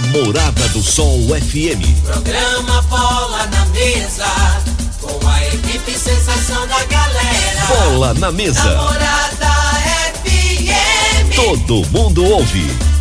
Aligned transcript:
Namorada 0.00 0.66
do 0.68 0.82
Sol 0.82 1.20
FM. 1.28 1.84
Programa 2.04 2.80
Bola 2.82 3.46
na 3.48 3.66
Mesa, 3.66 4.26
com 4.98 5.28
a 5.28 5.46
equipe 5.48 5.92
sensação 5.92 6.66
da 6.66 6.82
galera. 6.84 7.66
Bola 7.68 8.14
na 8.14 8.32
Mesa. 8.32 8.64
Namorada 8.64 9.50
FM. 10.24 11.34
Todo 11.34 11.86
mundo 11.90 12.24
ouve. 12.24 12.66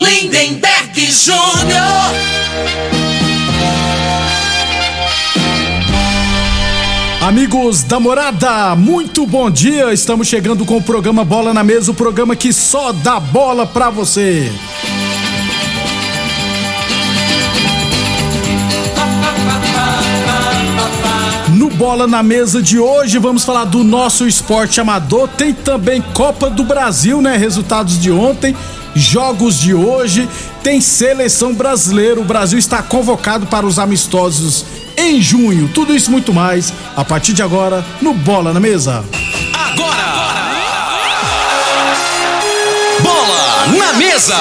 Lindenberg 0.00 1.10
Júnior. 1.10 2.14
Amigos 7.20 7.82
da 7.82 8.00
morada, 8.00 8.74
muito 8.74 9.26
bom 9.26 9.50
dia. 9.50 9.92
Estamos 9.92 10.26
chegando 10.26 10.64
com 10.64 10.78
o 10.78 10.82
programa 10.82 11.24
Bola 11.24 11.52
na 11.52 11.62
Mesa 11.62 11.90
o 11.90 11.94
programa 11.94 12.34
que 12.34 12.52
só 12.52 12.92
dá 12.92 13.20
bola 13.20 13.66
pra 13.66 13.90
você. 13.90 14.50
Bola 21.80 22.06
na 22.06 22.22
Mesa 22.22 22.60
de 22.60 22.78
hoje, 22.78 23.16
vamos 23.16 23.42
falar 23.42 23.64
do 23.64 23.82
nosso 23.82 24.26
esporte 24.26 24.78
amador. 24.82 25.26
Tem 25.28 25.54
também 25.54 26.02
Copa 26.12 26.50
do 26.50 26.62
Brasil, 26.62 27.22
né? 27.22 27.38
Resultados 27.38 27.98
de 27.98 28.10
ontem, 28.10 28.54
jogos 28.94 29.58
de 29.58 29.74
hoje. 29.74 30.28
Tem 30.62 30.80
seleção 30.80 31.54
brasileira. 31.54 32.20
O 32.20 32.24
Brasil 32.24 32.58
está 32.58 32.82
convocado 32.82 33.46
para 33.46 33.66
os 33.66 33.78
amistosos 33.78 34.64
em 34.96 35.20
junho. 35.20 35.68
Tudo 35.68 35.94
isso 35.94 36.10
muito 36.10 36.32
mais 36.32 36.72
a 36.96 37.04
partir 37.04 37.32
de 37.32 37.42
agora 37.42 37.84
no 38.00 38.12
Bola 38.12 38.52
na 38.52 38.60
Mesa. 38.60 39.04
Agora! 39.52 40.10
Bola 43.02 43.66
na 43.78 43.92
mesa! 43.94 44.36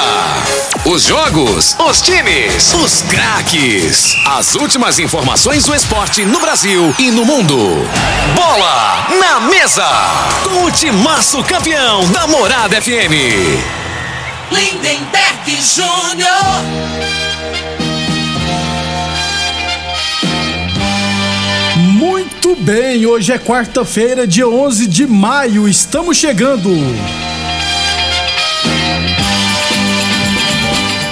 Os 0.86 1.04
jogos, 1.04 1.76
os 1.80 2.02
times, 2.02 2.74
os 2.74 3.02
craques. 3.04 4.16
As 4.26 4.56
últimas 4.56 4.98
informações 4.98 5.66
do 5.66 5.76
esporte 5.76 6.26
no 6.26 6.40
Brasil 6.40 6.94
e 6.98 7.12
no 7.12 7.26
mundo. 7.26 7.58
Bola 8.36 9.08
na 9.20 9.40
mesa! 9.42 9.88
Com 10.44 10.66
o 10.66 10.72
timaço 10.72 11.44
campeão 11.44 12.10
da 12.12 12.28
Morada 12.28 12.82
FM. 12.82 13.89
Lindenberg 14.52 15.62
Júnior. 15.62 17.00
Muito 21.78 22.56
bem, 22.56 23.06
hoje 23.06 23.32
é 23.32 23.38
quarta-feira, 23.38 24.26
dia 24.26 24.48
11 24.48 24.88
de 24.88 25.06
maio. 25.06 25.68
Estamos 25.68 26.18
chegando. 26.18 26.70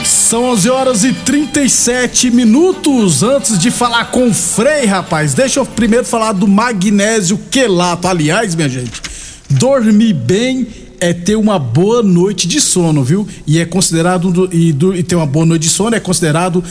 São 0.03 0.43
11 0.45 0.69
horas 0.69 1.03
e 1.05 1.13
37 1.13 2.29
minutos. 2.31 3.23
Antes 3.23 3.57
de 3.57 3.71
falar 3.71 4.11
com 4.11 4.27
o 4.27 4.33
Frei, 4.33 4.85
rapaz, 4.85 5.33
deixa 5.33 5.59
eu 5.59 5.65
primeiro 5.65 6.03
falar 6.05 6.33
do 6.33 6.47
magnésio 6.47 7.37
quelato. 7.49 8.07
Aliás, 8.07 8.53
minha 8.53 8.67
gente, 8.67 9.01
dormir 9.49 10.13
bem 10.13 10.86
é 10.99 11.13
ter 11.13 11.35
uma 11.35 11.57
boa 11.59 12.01
noite 12.03 12.47
de 12.47 12.59
sono, 12.61 13.03
viu? 13.03 13.27
E 13.45 13.59
é 13.59 13.65
considerado 13.65 14.31
do- 14.31 14.49
e, 14.53 14.71
do- 14.73 14.95
e 14.95 15.03
ter 15.03 15.15
uma 15.15 15.25
boa 15.25 15.45
noite 15.45 15.63
de 15.63 15.69
sono 15.69 15.95
é 15.95 15.99
considerado 15.99 16.63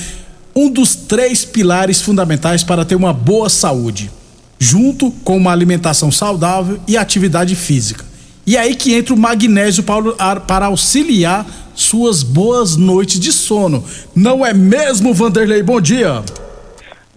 um 0.54 0.70
dos 0.70 0.94
três 0.94 1.44
pilares 1.44 2.00
fundamentais 2.00 2.62
para 2.64 2.84
ter 2.84 2.94
uma 2.94 3.12
boa 3.12 3.48
saúde, 3.48 4.10
junto 4.58 5.10
com 5.22 5.36
uma 5.36 5.52
alimentação 5.52 6.10
saudável 6.10 6.78
e 6.88 6.96
atividade 6.96 7.54
física. 7.54 8.04
E 8.46 8.56
aí 8.56 8.74
que 8.74 8.94
entra 8.94 9.12
o 9.12 9.18
magnésio 9.18 9.82
para 9.82 10.66
auxiliar 10.66 11.44
suas 11.74 12.22
boas 12.22 12.76
noites 12.76 13.18
de 13.20 13.32
sono. 13.32 13.84
Não 14.14 14.46
é 14.46 14.54
mesmo, 14.54 15.12
Vanderlei? 15.12 15.62
Bom 15.62 15.80
dia. 15.80 16.22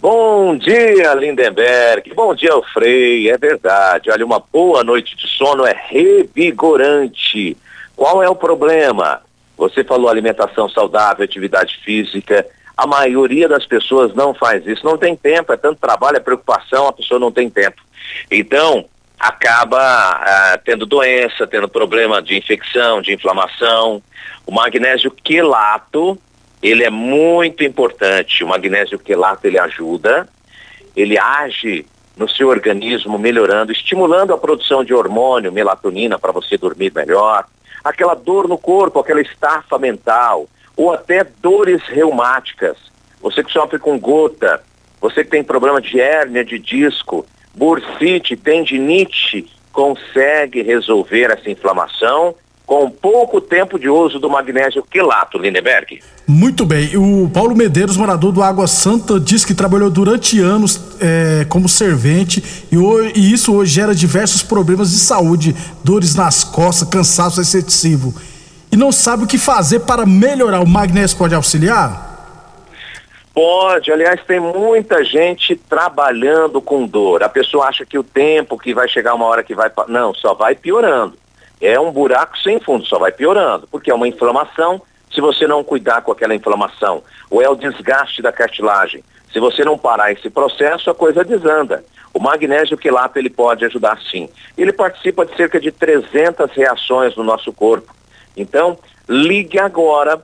Bom 0.00 0.56
dia, 0.56 1.12
Lindenberg. 1.12 2.14
Bom 2.14 2.34
dia, 2.34 2.50
Frei. 2.72 3.30
É 3.30 3.36
verdade. 3.36 4.10
Olha, 4.10 4.24
uma 4.24 4.40
boa 4.40 4.82
noite 4.82 5.14
de 5.14 5.28
sono 5.28 5.66
é 5.66 5.74
revigorante. 5.88 7.54
Qual 7.94 8.22
é 8.22 8.28
o 8.28 8.34
problema? 8.34 9.20
Você 9.58 9.84
falou 9.84 10.08
alimentação 10.08 10.70
saudável, 10.70 11.22
atividade 11.22 11.78
física. 11.84 12.46
A 12.74 12.86
maioria 12.86 13.46
das 13.46 13.66
pessoas 13.66 14.14
não 14.14 14.32
faz 14.32 14.66
isso. 14.66 14.86
Não 14.86 14.96
tem 14.96 15.14
tempo, 15.14 15.52
é 15.52 15.56
tanto 15.58 15.78
trabalho, 15.78 16.16
é 16.16 16.20
preocupação, 16.20 16.86
a 16.86 16.94
pessoa 16.94 17.20
não 17.20 17.30
tem 17.30 17.50
tempo. 17.50 17.82
Então, 18.30 18.86
acaba 19.18 19.78
ah, 19.78 20.58
tendo 20.64 20.86
doença, 20.86 21.46
tendo 21.46 21.68
problema 21.68 22.22
de 22.22 22.38
infecção, 22.38 23.02
de 23.02 23.12
inflamação. 23.12 24.02
O 24.46 24.50
magnésio 24.50 25.10
quelato, 25.10 26.18
ele 26.62 26.84
é 26.84 26.90
muito 26.90 27.64
importante. 27.64 28.44
O 28.44 28.48
magnésio 28.48 28.98
quelato, 28.98 29.46
ele 29.46 29.58
ajuda, 29.58 30.28
ele 30.94 31.18
age 31.18 31.86
no 32.16 32.28
seu 32.28 32.48
organismo, 32.48 33.18
melhorando, 33.18 33.72
estimulando 33.72 34.34
a 34.34 34.38
produção 34.38 34.84
de 34.84 34.92
hormônio, 34.92 35.52
melatonina, 35.52 36.18
para 36.18 36.32
você 36.32 36.58
dormir 36.58 36.92
melhor. 36.94 37.46
Aquela 37.82 38.14
dor 38.14 38.46
no 38.46 38.58
corpo, 38.58 38.98
aquela 38.98 39.22
estafa 39.22 39.78
mental, 39.78 40.46
ou 40.76 40.92
até 40.92 41.24
dores 41.24 41.82
reumáticas. 41.84 42.76
Você 43.22 43.42
que 43.42 43.50
sofre 43.50 43.78
com 43.78 43.98
gota, 43.98 44.62
você 45.00 45.24
que 45.24 45.30
tem 45.30 45.42
problema 45.42 45.80
de 45.80 45.98
hérnia 45.98 46.44
de 46.44 46.58
disco, 46.58 47.26
bursite, 47.54 48.36
tendinite, 48.36 49.50
consegue 49.72 50.62
resolver 50.62 51.30
essa 51.30 51.50
inflamação 51.50 52.34
com 52.70 52.88
pouco 52.88 53.40
tempo 53.40 53.80
de 53.80 53.88
uso 53.88 54.20
do 54.20 54.30
magnésio 54.30 54.80
quelato, 54.84 55.36
Lindenberg. 55.36 56.00
Muito 56.24 56.64
bem. 56.64 56.96
O 56.96 57.28
Paulo 57.28 57.52
Medeiros, 57.52 57.96
morador 57.96 58.30
do 58.30 58.44
Água 58.44 58.68
Santa, 58.68 59.18
diz 59.18 59.44
que 59.44 59.52
trabalhou 59.52 59.90
durante 59.90 60.38
anos 60.40 60.80
eh, 61.00 61.44
como 61.48 61.68
servente 61.68 62.40
e, 62.70 62.76
e 63.18 63.32
isso 63.32 63.56
hoje 63.56 63.74
gera 63.74 63.92
diversos 63.92 64.44
problemas 64.44 64.92
de 64.92 64.98
saúde, 64.98 65.52
dores 65.82 66.14
nas 66.14 66.44
costas, 66.44 66.88
cansaço 66.88 67.40
excessivo. 67.40 68.14
E 68.70 68.76
não 68.76 68.92
sabe 68.92 69.24
o 69.24 69.26
que 69.26 69.36
fazer 69.36 69.80
para 69.80 70.06
melhorar. 70.06 70.60
O 70.60 70.68
magnésio 70.68 71.18
pode 71.18 71.34
auxiliar? 71.34 72.08
Pode, 73.34 73.90
aliás, 73.90 74.20
tem 74.24 74.38
muita 74.38 75.04
gente 75.04 75.56
trabalhando 75.56 76.62
com 76.62 76.86
dor. 76.86 77.24
A 77.24 77.28
pessoa 77.28 77.66
acha 77.66 77.84
que 77.84 77.98
o 77.98 78.04
tempo 78.04 78.56
que 78.56 78.72
vai 78.72 78.88
chegar 78.88 79.14
uma 79.14 79.24
hora 79.26 79.42
que 79.42 79.56
vai. 79.56 79.72
Não, 79.88 80.14
só 80.14 80.34
vai 80.34 80.54
piorando. 80.54 81.19
É 81.60 81.78
um 81.78 81.92
buraco 81.92 82.38
sem 82.38 82.58
fundo, 82.58 82.86
só 82.86 82.98
vai 82.98 83.12
piorando, 83.12 83.68
porque 83.70 83.90
é 83.90 83.94
uma 83.94 84.08
inflamação. 84.08 84.80
Se 85.12 85.20
você 85.20 85.46
não 85.46 85.64
cuidar 85.64 86.02
com 86.02 86.12
aquela 86.12 86.34
inflamação, 86.34 87.02
ou 87.28 87.42
é 87.42 87.48
o 87.48 87.56
desgaste 87.56 88.22
da 88.22 88.32
cartilagem, 88.32 89.02
se 89.32 89.38
você 89.38 89.64
não 89.64 89.76
parar 89.76 90.12
esse 90.12 90.30
processo, 90.30 90.90
a 90.90 90.94
coisa 90.94 91.24
desanda. 91.24 91.84
O 92.12 92.20
magnésio 92.20 92.76
quelato 92.76 93.18
ele 93.18 93.30
pode 93.30 93.64
ajudar 93.64 94.00
sim. 94.10 94.28
Ele 94.56 94.72
participa 94.72 95.24
de 95.24 95.36
cerca 95.36 95.60
de 95.60 95.70
300 95.70 96.50
reações 96.52 97.14
no 97.16 97.22
nosso 97.22 97.52
corpo. 97.52 97.94
Então, 98.36 98.78
ligue 99.08 99.58
agora 99.58 100.20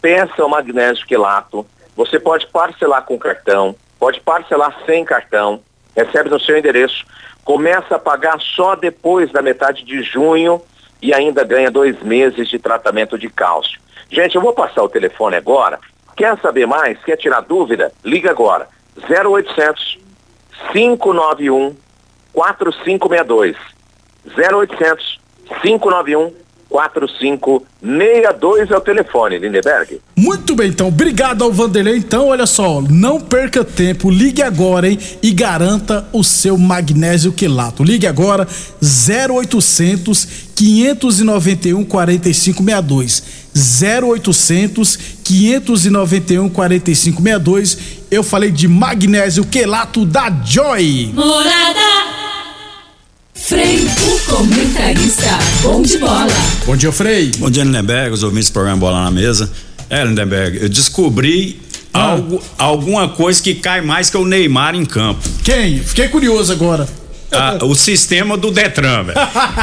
peça 0.00 0.44
o 0.44 0.48
magnésio 0.48 1.06
quelato. 1.06 1.64
Você 1.96 2.18
pode 2.18 2.46
parcelar 2.48 3.04
com 3.04 3.16
cartão, 3.16 3.76
pode 3.98 4.20
parcelar 4.20 4.76
sem 4.84 5.04
cartão, 5.04 5.60
recebe 5.96 6.30
no 6.30 6.40
seu 6.40 6.56
endereço, 6.56 7.04
começa 7.44 7.96
a 7.96 7.98
pagar 7.98 8.40
só 8.40 8.74
depois 8.74 9.30
da 9.30 9.42
metade 9.42 9.84
de 9.84 10.02
junho 10.02 10.60
e 11.00 11.12
ainda 11.12 11.44
ganha 11.44 11.70
dois 11.70 12.00
meses 12.02 12.48
de 12.48 12.58
tratamento 12.58 13.18
de 13.18 13.28
cálcio. 13.28 13.80
Gente, 14.10 14.36
eu 14.36 14.42
vou 14.42 14.52
passar 14.52 14.82
o 14.82 14.88
telefone 14.88 15.36
agora. 15.36 15.78
Quer 16.16 16.38
saber 16.38 16.66
mais? 16.66 17.02
Quer 17.02 17.16
tirar 17.16 17.40
dúvida? 17.40 17.92
Liga 18.04 18.30
agora. 18.30 18.68
0800 19.08 19.98
591 20.72 21.76
4562. 22.32 23.56
0800 24.26 25.20
591 25.62 26.41
4562 26.72 28.70
é 28.70 28.76
o 28.76 28.80
telefone, 28.80 29.38
Lindeberg. 29.38 30.00
Muito 30.16 30.54
bem, 30.54 30.70
então, 30.70 30.88
obrigado 30.88 31.44
ao 31.44 31.52
Vanderlei. 31.52 31.98
Então, 31.98 32.28
olha 32.28 32.46
só, 32.46 32.80
não 32.80 33.20
perca 33.20 33.62
tempo, 33.62 34.08
ligue 34.10 34.40
agora, 34.40 34.88
hein, 34.88 34.98
e 35.22 35.30
garanta 35.32 36.08
o 36.12 36.24
seu 36.24 36.56
magnésio 36.56 37.30
quelato. 37.32 37.84
Ligue 37.84 38.06
agora, 38.06 38.48
0800 38.80 40.26
591 40.54 41.84
4562. 41.84 43.22
0800 43.54 44.98
591 45.22 46.48
4562. 46.48 47.78
Eu 48.10 48.22
falei 48.22 48.50
de 48.50 48.66
magnésio 48.66 49.44
quelato 49.44 50.06
da 50.06 50.30
Joy. 50.30 51.12
Morada. 51.14 52.21
Frei, 53.46 53.78
o 54.06 54.18
comentarista, 54.30 55.38
bom 55.62 55.82
de 55.82 55.98
bola. 55.98 56.26
Bom 56.64 56.76
dia, 56.76 56.92
Frei. 56.92 57.32
Bom 57.38 57.50
dia, 57.50 57.64
Lindenberg, 57.64 58.12
os 58.12 58.22
ouvintes 58.22 58.48
do 58.50 58.52
programa 58.52 58.78
Bola 58.78 59.04
na 59.04 59.10
Mesa. 59.10 59.50
É, 59.90 60.04
Lindenberg, 60.04 60.58
eu 60.62 60.68
descobri 60.68 61.60
Ah. 61.92 62.12
algo, 62.12 62.42
alguma 62.56 63.08
coisa 63.08 63.42
que 63.42 63.54
cai 63.54 63.80
mais 63.80 64.08
que 64.08 64.16
o 64.16 64.24
Neymar 64.24 64.74
em 64.74 64.84
campo. 64.84 65.20
Quem? 65.44 65.82
Fiquei 65.82 66.08
curioso 66.08 66.52
agora. 66.52 66.88
Ah, 67.32 67.58
o 67.62 67.74
sistema 67.74 68.36
do 68.36 68.50
Detran, 68.50 69.04
velho. 69.04 69.18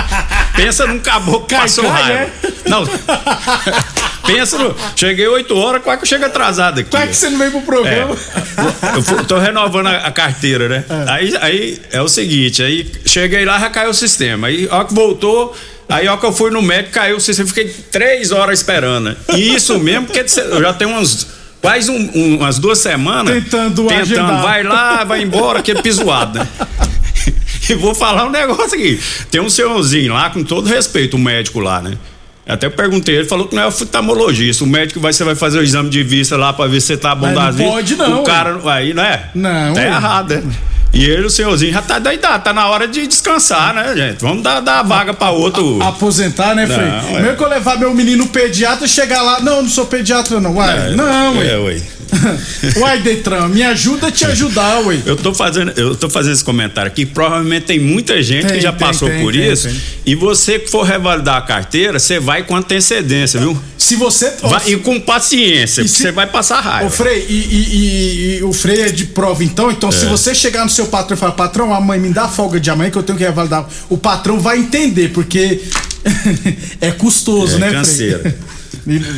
Pensa 0.56 0.86
num 0.88 1.00
caboclo 1.00 1.42
que 1.48 1.56
Cai, 1.56 1.62
passou 1.62 1.86
cai, 1.86 2.02
raiva. 2.04 2.32
Não. 2.68 2.84
Pensa 4.34 4.58
no. 4.58 4.76
Cheguei 4.96 5.28
8 5.28 5.56
horas, 5.58 5.82
quase 5.84 6.00
que 6.00 6.04
eu 6.06 6.08
chego 6.10 6.26
atrasado 6.26 6.80
aqui. 6.80 6.96
É 6.96 7.08
que 7.08 7.16
você 7.16 7.30
não 7.30 7.38
veio 7.40 7.52
pro 7.52 7.62
programa? 7.62 8.16
É. 8.16 8.98
Eu 8.98 9.02
fui- 9.04 9.24
tô 9.26 9.38
renovando 9.38 9.88
a, 9.88 9.98
a 9.98 10.12
carteira, 10.12 10.68
né? 10.70 10.84
É. 10.90 11.12
Aí, 11.12 11.34
aí 11.42 11.82
é 11.92 12.02
o 12.02 12.08
seguinte, 12.08 12.62
aí 12.62 12.90
cheguei 13.06 13.46
lá, 13.46 13.60
já 13.60 13.70
caiu 13.70 13.90
o 13.90 13.94
sistema. 13.94 14.48
Aí, 14.48 14.68
hora 14.70 14.86
que 14.86 14.94
voltou, 14.94 15.56
aí 15.88 16.08
hora 16.08 16.20
que 16.20 16.26
eu 16.26 16.34
fui 16.34 16.52
no 16.52 16.62
médico, 16.62 16.94
caiu 16.94 17.18
o 17.18 17.22
sistema. 17.22 17.48
Fiquei 17.48 17.66
três 17.92 18.32
horas 18.32 18.60
esperando. 18.60 19.16
E 19.36 19.56
isso 19.56 19.80
mesmo, 19.80 20.06
porque 20.08 20.20
eu 20.40 20.62
já 20.62 20.74
tenho 20.74 20.92
uns. 20.92 21.28
Quase 21.62 21.92
um- 21.92 22.12
um- 22.16 22.38
umas 22.38 22.58
duas 22.58 22.80
semanas. 22.80 23.34
Tentando 23.44 23.84
Tentando. 23.88 24.02
agendar. 24.02 24.42
Vai 24.42 24.64
lá, 24.64 25.04
vai 25.04 25.22
embora, 25.22 25.60
aquele 25.60 25.82
pisoado, 25.82 26.40
né? 26.40 26.48
E 27.70 27.74
vou 27.76 27.94
falar 27.94 28.26
um 28.26 28.32
negócio 28.32 28.76
aqui. 28.76 29.00
Tem 29.30 29.40
um 29.42 29.50
senhorzinho 29.50 30.14
lá, 30.14 30.30
com 30.30 30.44
todo 30.44 30.68
respeito, 30.70 31.18
um 31.18 31.20
médico 31.20 31.60
lá, 31.60 31.82
né? 31.82 31.98
Até 32.50 32.70
perguntei, 32.70 33.18
ele 33.18 33.26
falou 33.28 33.48
que 33.48 33.56
não 33.56 33.64
é 33.64 33.68
oftalmologista. 33.68 34.64
O 34.64 34.68
médico 34.68 35.00
vai, 35.00 35.14
você 35.14 35.24
vai 35.24 35.36
fazer 35.36 35.60
o 35.60 35.64
exame 35.64 35.90
de 35.90 36.04
vista 36.04 36.36
lá 36.36 36.52
pra 36.52 36.66
ver 36.68 36.82
se 36.82 36.88
você 36.88 36.98
tá 36.98 37.14
bom 37.14 37.32
das 37.34 37.36
não 37.36 37.52
vistas. 37.54 37.74
pode 37.74 37.96
não, 37.96 38.22
O 38.22 38.24
cara, 38.24 38.60
aí, 38.72 38.94
né? 38.94 39.26
Não, 39.36 39.74
Tá 39.74 39.82
ué. 39.82 39.88
errado, 39.88 40.36
né? 40.36 40.44
E 40.92 41.06
ele, 41.06 41.28
o 41.28 41.30
senhorzinho, 41.30 41.72
já 41.72 41.84
tá 41.84 42.00
da 42.00 42.12
idade, 42.12 42.44
tá 42.44 42.52
na 42.52 42.68
hora 42.68 42.88
de 42.88 43.06
descansar, 43.06 43.76
né, 43.76 43.96
gente? 43.96 44.22
Vamos 44.22 44.42
dar, 44.42 44.60
dar 44.60 44.80
a 44.80 44.84
vaga 44.84 45.14
pra 45.14 45.30
outro. 45.30 45.80
Aposentar, 45.84 46.56
né, 46.56 46.66
Frei? 46.66 46.88
Não, 46.88 47.18
é. 47.20 47.22
Mesmo 47.22 47.38
que 47.38 47.44
eu 47.44 47.48
levar 47.48 47.78
meu 47.78 47.94
menino 47.94 48.26
pediatra 48.28 48.88
chegar 48.88 49.22
lá. 49.22 49.40
Não, 49.40 49.62
não 49.62 49.70
sou 49.70 49.86
pediatra, 49.86 50.40
não. 50.40 50.56
Uai, 50.56 50.96
não, 50.96 51.38
ué. 51.38 51.48
É, 51.48 51.58
ué. 51.60 51.82
Uai, 52.78 53.02
Detran, 53.02 53.48
me 53.50 53.62
ajuda 53.64 54.08
a 54.08 54.12
te 54.12 54.26
ajudar, 54.26 54.80
ué. 54.86 55.00
Eu 55.06 55.16
tô 55.16 55.34
fazendo, 55.34 55.72
eu 55.76 55.96
tô 55.96 56.10
fazendo 56.10 56.34
esse 56.34 56.44
comentário 56.44 56.90
aqui, 56.92 57.06
provavelmente 57.06 57.66
tem 57.66 57.80
muita 57.80 58.22
gente 58.22 58.48
Tem, 58.48 58.56
que 58.58 58.62
já 58.62 58.72
tem, 58.72 58.88
passou 58.88 59.08
tem, 59.10 59.22
por 59.22 59.36
isso. 59.36 59.70
E 60.06 60.16
você 60.16 60.60
que 60.60 60.70
for 60.70 60.84
revalidar 60.84 61.36
a 61.38 61.42
carteira, 61.42 62.00
você 62.00 62.20
vai 62.20 62.44
com 62.44 62.56
antecedência, 62.56 63.40
viu? 63.40 63.58
Se 63.78 63.96
você. 63.96 64.32
Vai, 64.42 64.70
e 64.72 64.78
com 64.78 65.00
paciência, 65.00 65.84
porque 65.84 65.96
se- 65.98 66.04
você 66.04 66.12
vai 66.12 66.28
passar 66.28 66.60
raiva. 66.62 66.88
Ô, 66.88 66.90
Frei, 66.90 67.26
e, 67.30 67.34
e- 67.34 67.76
e- 68.36 68.38
e 68.40 68.44
o 68.44 68.52
Frei 68.54 68.82
é 68.82 68.90
de 68.90 69.06
prova, 69.06 69.44
então. 69.44 69.72
Então, 69.72 69.92
se 69.92 70.06
você 70.06 70.34
chegar 70.36 70.64
no 70.64 70.70
seu 70.70 70.88
patrão 70.88 71.16
e 71.16 71.20
falar, 71.20 71.32
patrão, 71.34 71.74
a 71.74 71.80
mãe 71.80 72.00
me 72.00 72.10
dá 72.10 72.28
folga 72.28 72.60
de 72.60 72.70
amanhã 72.70 72.90
que 72.92 72.98
eu 72.98 73.04
tenho 73.04 73.18
que 73.18 73.24
revalidar. 73.24 73.68
O 73.90 73.98
patrão 73.98 74.40
vai 74.40 74.58
entender, 74.60 75.10
porque 75.10 75.62
é 76.82 76.92
custoso, 76.92 77.56
É, 77.56 77.60
né, 77.60 77.72
canseiro. 77.72 78.20
Frei? 78.20 78.34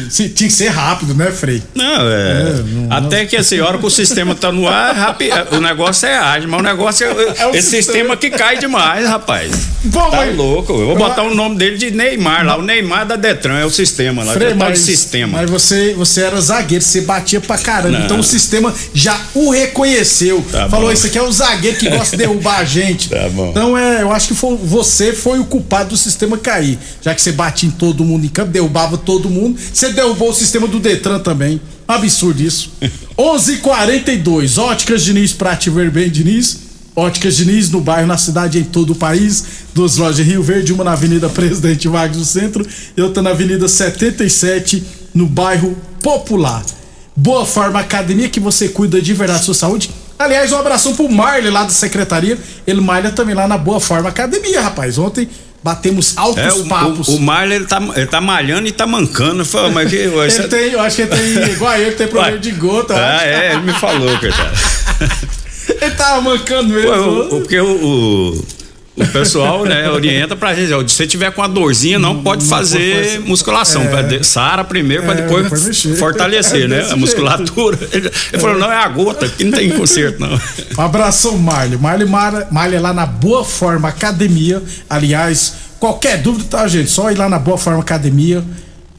Se- 0.10 0.30
Tinha 0.30 0.48
que 0.50 0.54
ser 0.56 0.70
rápido, 0.70 1.14
né, 1.14 1.32
Frei? 1.32 1.62
Não, 1.76 2.02
é. 2.10 2.46
até 2.90 3.26
que 3.26 3.36
assim, 3.38 3.60
a 3.60 3.66
hora 3.66 3.78
que 3.78 3.86
o 3.86 3.90
sistema 3.90 4.36
tá 4.36 4.52
no 4.52 4.68
ar, 4.68 4.96
rapi- 4.96 5.30
o 5.52 5.60
negócio 5.62 6.08
é 6.08 6.18
ágil, 6.18 6.50
mas 6.50 6.60
o 6.60 6.64
negócio 6.64 7.06
é, 7.08 7.10
É 7.42 7.48
o 7.48 7.52
esse 7.52 7.70
sistema. 7.70 7.82
sistema 7.84 8.18
que 8.18 8.30
cai 8.30 8.58
demais, 8.58 9.08
rapaz. 9.08 9.52
Bom, 9.84 10.10
Tá 10.10 10.18
mas- 10.18 10.36
louco. 10.36 10.74
Eu 10.74 10.88
vou 10.88 10.98
botar 10.98 11.24
o 11.24 11.34
nome 11.34 11.56
dele 11.58 11.78
de 11.78 11.92
Neymar 11.92 12.46
lá. 12.46 12.58
O 12.58 12.62
Neymar 12.62 13.06
da 13.06 13.16
Detran 13.16 13.58
é 13.60 13.66
o 13.66 13.70
sistema 13.70 14.24
lá. 14.24 14.34
Frei, 14.34 14.50
é 14.50 14.52
de 14.52 14.58
mas, 14.58 14.80
sistema. 14.80 15.40
mas 15.40 15.50
você, 15.50 15.94
você 15.94 16.22
era 16.22 16.40
zagueiro, 16.40 16.84
você 16.84 17.02
batia 17.02 17.42
pra 17.42 17.58
caramba. 17.58 17.98
Não. 17.98 18.06
Então 18.06 18.20
o 18.20 18.24
sistema 18.24 18.74
já 18.94 19.20
o 19.34 19.50
reconheceu. 19.52 20.44
Tá 20.52 20.70
Falou, 20.70 20.88
bom. 20.88 20.94
isso 20.94 21.08
aqui 21.08 21.18
é 21.18 21.22
o 21.24 21.32
zagueiro 21.32 21.78
que 21.78 21.90
gosta 21.90 22.12
de 22.16 22.18
derrubar 22.24 22.60
a 22.60 22.64
gente. 22.64 23.10
Tá 23.10 23.28
bom. 23.30 23.50
Então 23.50 23.78
é, 23.78 24.02
eu 24.02 24.12
acho 24.12 24.28
que 24.30 24.34
foi- 24.36 24.58
você 24.64 25.14
foi 25.14 25.40
o 25.40 25.46
culpado 25.46 25.90
do 25.90 25.98
sistema 25.98 26.38
cair. 26.38 26.78
Já 27.02 27.14
que 27.16 27.22
você 27.22 27.32
batia 27.32 27.68
em 27.68 27.72
todo 27.72 28.04
mundo 28.06 28.26
em 28.26 28.30
campo, 28.30 28.52
derrubava 28.52 28.98
todo 28.98 29.30
mundo, 29.30 29.51
você 29.56 29.90
derrubou 29.90 30.30
o 30.30 30.34
sistema 30.34 30.68
do 30.68 30.80
Detran 30.80 31.20
também. 31.20 31.62
Absurdo 31.88 32.42
isso. 32.42 32.72
11:42 33.18 34.58
Óticas 34.58 35.04
Diniz 35.04 35.34
pra 35.34 35.56
te 35.56 35.70
ver 35.70 35.90
bem, 35.90 36.10
Diniz. 36.10 36.72
Óticas 36.96 37.38
Diniz 37.38 37.70
no 37.70 37.80
bairro, 37.80 38.08
na 38.08 38.18
cidade, 38.18 38.60
em 38.60 38.64
todo 38.64 38.92
o 38.92 38.96
país. 38.96 39.44
Duas 39.74 39.98
lojas 39.98 40.20
em 40.20 40.30
Rio 40.30 40.44
Verde, 40.44 40.74
uma 40.74 40.84
na 40.84 40.92
Avenida 40.92 41.30
Presidente 41.30 41.88
Vargas 41.88 42.18
no 42.18 42.26
centro 42.26 42.68
e 42.96 43.02
outra 43.02 43.24
na 43.24 43.30
Avenida 43.30 43.68
77 43.68 44.84
no 45.14 45.26
bairro 45.26 45.78
Popular. 46.02 46.64
Boa 47.16 47.46
Forma 47.46 47.80
Academia 47.80 48.28
que 48.28 48.40
você 48.40 48.70
cuida 48.70 49.02
de 49.02 49.14
verdade 49.14 49.40
da 49.40 49.46
sua 49.46 49.54
saúde. 49.54 49.90
Aliás, 50.18 50.52
um 50.52 50.58
abração 50.58 50.94
pro 50.96 51.10
Marley 51.10 51.50
lá 51.50 51.64
da 51.64 51.70
secretaria. 51.70 52.38
Ele 52.68 52.82
malha 52.82 53.12
também 53.12 53.34
lá 53.34 53.48
na 53.48 53.58
Boa 53.58 53.80
Forma 53.80 54.10
Academia, 54.10 54.62
rapaz. 54.62 54.98
Ontem 54.98 55.28
batemos 55.64 56.18
altos 56.18 56.44
É, 56.44 56.52
o, 56.54 56.66
papos. 56.66 57.08
o, 57.08 57.16
o 57.16 57.20
Marlon, 57.22 57.54
ele 57.54 57.66
tá, 57.66 57.82
ele 57.96 58.08
tá 58.08 58.20
malhando 58.22 58.68
e 58.68 58.72
tá 58.72 58.88
mancando. 58.88 59.46
Fala, 59.46 59.70
mas 59.70 59.90
que, 59.90 59.96
ué, 60.08 60.24
ele 60.26 60.32
você- 60.32 60.48
tem, 60.48 60.72
eu 60.72 60.80
acho 60.82 60.96
que 60.96 61.02
ele 61.04 61.10
tem, 61.16 61.52
igual 61.54 61.76
eu, 61.78 61.92
que 61.92 61.98
tem 61.98 62.08
problema 62.08 62.38
de 62.38 62.52
gota. 62.52 62.94
eu 62.94 63.00
Ah, 63.00 63.16
acho. 63.16 63.26
é, 63.26 63.52
ele 63.54 63.62
me 63.62 63.74
falou, 63.74 64.18
coitado. 64.18 64.52
Ele 65.82 65.92
tava 65.96 66.22
mancando 66.22 66.70
mesmo. 66.70 66.90
Ué, 66.92 66.98
o- 67.00 67.20
o- 67.26 67.30
Porque 67.42 67.60
o, 67.60 67.66
o, 67.86 68.46
o 68.96 69.08
pessoal, 69.08 69.64
né, 69.66 69.90
orienta 69.92 70.36
pra 70.36 70.54
gente, 70.54 70.72
ó, 70.74 70.86
se 70.86 70.94
você 70.96 71.08
tiver 71.08 71.32
com 71.32 71.42
uma 71.42 71.48
dorzinha, 71.48 71.98
não, 71.98 72.22
pode 72.22 72.44
não 72.44 72.50
fazer 72.50 73.16
pode 73.18 73.30
musculação. 73.30 73.82
É. 73.84 74.04
de- 74.04 74.24
Sara 74.26 74.64
primeiro, 74.64 75.04
pra 75.04 75.14
É, 75.14 75.22
depois, 75.22 75.44
depois 75.44 76.00
fortalecer, 76.00 76.64
É 76.66 76.68
né? 76.68 76.88
A 76.92 76.96
musculatura. 76.96 77.80
Ele, 77.92 78.12
ele 78.34 78.42
falou, 78.42 78.58
não, 78.60 78.72
é 78.72 78.78
a 78.78 78.88
gota, 78.88 79.28
que 79.30 79.44
não 79.44 79.52
tem 79.58 79.70
conserto, 79.72 80.20
não. 80.20 80.30
Um 80.78 80.82
abração, 80.82 81.38
Marley. 81.38 81.78
Marley 81.78 82.08
Mara- 82.08 82.48
Marley 82.52 82.78
é 82.78 82.80
lá 82.82 82.94
na 82.94 83.06
Boa 83.06 83.44
Forma 83.44 83.88
Academia. 83.90 84.62
Aliás, 84.90 85.54
qualquer 85.80 86.22
dúvida, 86.22 86.46
tá, 86.50 86.68
gente? 86.68 86.90
Só 86.92 87.12
ir 87.12 87.18
lá 87.18 87.28
na 87.30 87.40
Boa 87.40 87.58
Forma 87.58 87.80
Academia. 87.80 88.44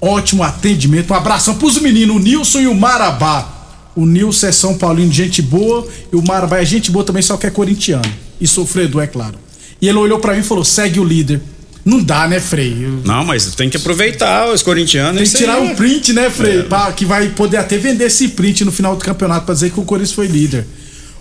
Ótimo 0.01 0.43
atendimento. 0.43 1.13
Um 1.13 1.17
abração 1.17 1.55
pros 1.55 1.79
meninos, 1.79 2.17
o 2.17 2.19
Nilson 2.19 2.61
e 2.61 2.67
o 2.67 2.75
Marabá. 2.75 3.49
O 3.95 4.05
Nilson 4.07 4.47
é 4.49 4.53
São 4.53 4.75
Paulino, 4.77 5.13
gente 5.13 5.41
boa. 5.43 5.87
E 6.13 6.17
o 6.17 6.23
Marabá 6.27 6.59
é 6.59 6.65
gente 6.65 6.91
boa 6.91 7.05
também, 7.05 7.23
só 7.23 7.37
que 7.37 7.47
é 7.47 7.51
corintiano. 7.51 8.03
E 8.41 8.47
sofredor, 8.49 9.03
é 9.03 9.07
claro. 9.07 9.35
E 9.83 9.89
ele 9.89 9.99
olhou 9.99 10.19
pra 10.21 10.33
mim 10.33 10.41
e 10.41 10.45
falou: 10.45 10.65
segue 10.65 11.01
o 11.01 11.05
líder. 11.05 11.41
Não 11.85 12.01
dá, 12.01 12.29
né, 12.29 12.39
Frei? 12.39 12.77
Eu- 12.81 13.03
Não, 13.05 13.25
mas 13.25 13.53
tem 13.57 13.69
que 13.69 13.77
aproveitar 13.77 14.49
os 14.53 14.63
corintianos. 14.63 15.17
Tem 15.21 15.29
que 15.29 15.37
tirar 15.37 15.57
aí, 15.57 15.67
um 15.69 15.75
print, 15.75 16.13
né, 16.13 16.31
Frei? 16.31 16.61
É. 16.61 16.63
Pra- 16.63 16.93
que 16.93 17.05
vai 17.05 17.29
poder 17.31 17.57
até 17.57 17.77
vender 17.77 18.05
esse 18.05 18.29
print 18.29 18.65
no 18.65 18.71
final 18.71 18.95
do 18.95 19.05
campeonato 19.05 19.45
pra 19.47 19.53
dizer 19.55 19.71
que 19.73 19.81
o 19.81 19.85
Corinthians 19.85 20.15
foi 20.15 20.29
líder. 20.29 20.65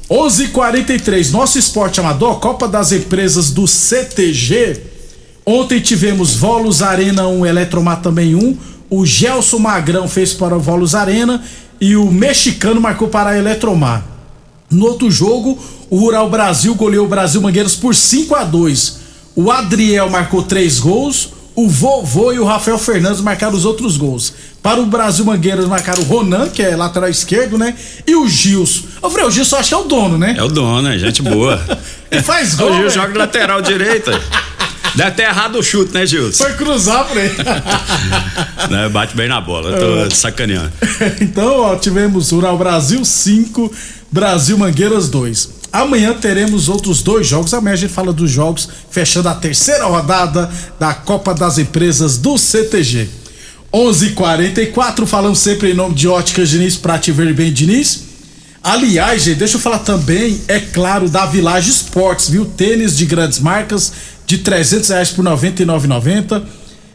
11:43 0.08 1.32
Nosso 1.32 1.58
esporte 1.58 2.00
amador, 2.00 2.40
Copa 2.40 2.68
das 2.68 2.92
Empresas 2.92 3.50
do 3.50 3.66
CTG. 3.68 4.82
Ontem 5.46 5.80
tivemos 5.80 6.36
Volos 6.36 6.84
Arena 6.84 7.28
1, 7.28 7.46
Eletromar 7.46 8.02
também 8.02 8.36
1. 8.36 8.56
O 8.90 9.06
Gelson 9.06 9.58
Magrão 9.58 10.08
fez 10.08 10.34
para 10.34 10.56
o 10.56 10.60
Volos 10.60 10.94
Arena 10.94 11.42
e 11.80 11.96
o 11.96 12.12
mexicano 12.12 12.80
marcou 12.80 13.08
para 13.08 13.32
a 13.32 13.38
Eletromar. 13.38 14.06
No 14.72 14.86
outro 14.86 15.12
jogo, 15.12 15.60
o 15.90 15.98
Rural 15.98 16.30
Brasil 16.30 16.74
goleou 16.76 17.06
o 17.06 17.10
Brasil 17.10 17.42
Mangueiras 17.42 17.76
por 17.76 17.94
5 17.94 18.34
a 18.36 18.44
2 18.46 19.00
O 19.36 19.52
Adriel 19.52 20.10
marcou 20.10 20.42
três 20.42 20.80
gols, 20.80 21.30
o 21.56 21.68
Vovô 21.68 22.32
e 22.32 22.40
o 22.40 22.46
Rafael 22.46 22.78
Fernandes 22.78 23.20
marcaram 23.22 23.54
os 23.54 23.66
outros 23.66 23.98
gols. 23.98 24.34
Para 24.64 24.80
o 24.80 24.86
Brasil 24.86 25.26
Mangueiras 25.26 25.68
marcaram 25.68 26.02
o 26.02 26.06
Ronan, 26.06 26.48
que 26.50 26.62
é 26.62 26.76
lateral 26.76 27.10
esquerdo, 27.10 27.58
né? 27.58 27.76
E 28.08 28.16
o 28.16 28.28
Gilson. 28.28 28.84
Eu 29.04 29.10
falei, 29.10 29.26
o 29.26 29.32
Gilson 29.32 29.58
acho 29.58 29.70
que 29.70 29.76
é 29.76 29.78
o 29.78 29.84
dono, 29.84 30.18
né? 30.18 30.36
É 30.38 30.44
o 30.44 30.48
dono, 30.48 30.88
é 30.88 30.98
gente 30.98 31.22
boa. 31.22 31.60
Ele 32.10 32.22
faz 32.24 32.56
gol. 32.56 32.70
o 32.72 32.74
Gil 32.74 32.84
né? 32.86 32.90
joga 32.90 33.18
lateral 33.18 33.62
direita. 33.62 34.20
Deve 34.96 35.12
ter 35.12 35.24
errado 35.24 35.58
o 35.58 35.64
chute, 35.64 35.94
né, 35.94 36.06
Gilson? 36.06 36.44
Foi 36.44 36.54
cruzar 36.54 37.06
pra 37.06 37.22
ele. 37.22 37.36
Bate 38.92 39.16
bem 39.16 39.28
na 39.28 39.40
bola, 39.40 39.72
eu 39.72 40.10
tô 40.10 40.16
sacaneando. 40.16 40.72
então, 41.22 41.62
ó, 41.62 41.76
tivemos 41.76 42.32
Rural 42.32 42.58
Brasil 42.58 43.04
5, 43.04 43.72
Brasil 44.12 44.58
Mangueiras 44.58 45.08
2. 45.08 45.62
Amanhã 45.72 46.14
teremos 46.14 46.68
outros 46.68 47.02
dois 47.02 47.26
jogos. 47.26 47.54
Amanhã 47.54 47.74
a 47.74 47.78
gente 47.78 47.94
fala 47.94 48.12
dos 48.12 48.30
jogos, 48.30 48.68
fechando 48.90 49.30
a 49.30 49.36
terceira 49.36 49.86
rodada 49.86 50.52
da 50.78 50.94
Copa 50.94 51.34
das 51.34 51.58
Empresas 51.58 52.18
do 52.18 52.38
CTG. 52.38 53.08
11:44 53.72 55.06
falamos 55.06 55.40
sempre 55.40 55.72
em 55.72 55.74
nome 55.74 55.96
de 55.96 56.10
Óticas 56.10 56.50
Diniz, 56.50 56.76
pra 56.76 57.00
te 57.00 57.14
ver 57.14 57.34
bem, 57.34 57.54
Diniz. 57.54 58.02
Aliás, 58.62 59.24
gente, 59.24 59.38
deixa 59.38 59.56
eu 59.56 59.62
falar 59.62 59.80
também, 59.80 60.42
é 60.48 60.60
claro, 60.60 61.10
da 61.10 61.26
Village 61.26 61.70
Esportes, 61.70 62.30
viu? 62.30 62.46
Tênis 62.46 62.98
de 62.98 63.06
grandes 63.06 63.40
marcas 63.40 63.94
de 64.28 64.40
300 64.40 64.90
reais 64.90 65.10
por 65.10 65.24
99,90. 65.24 66.44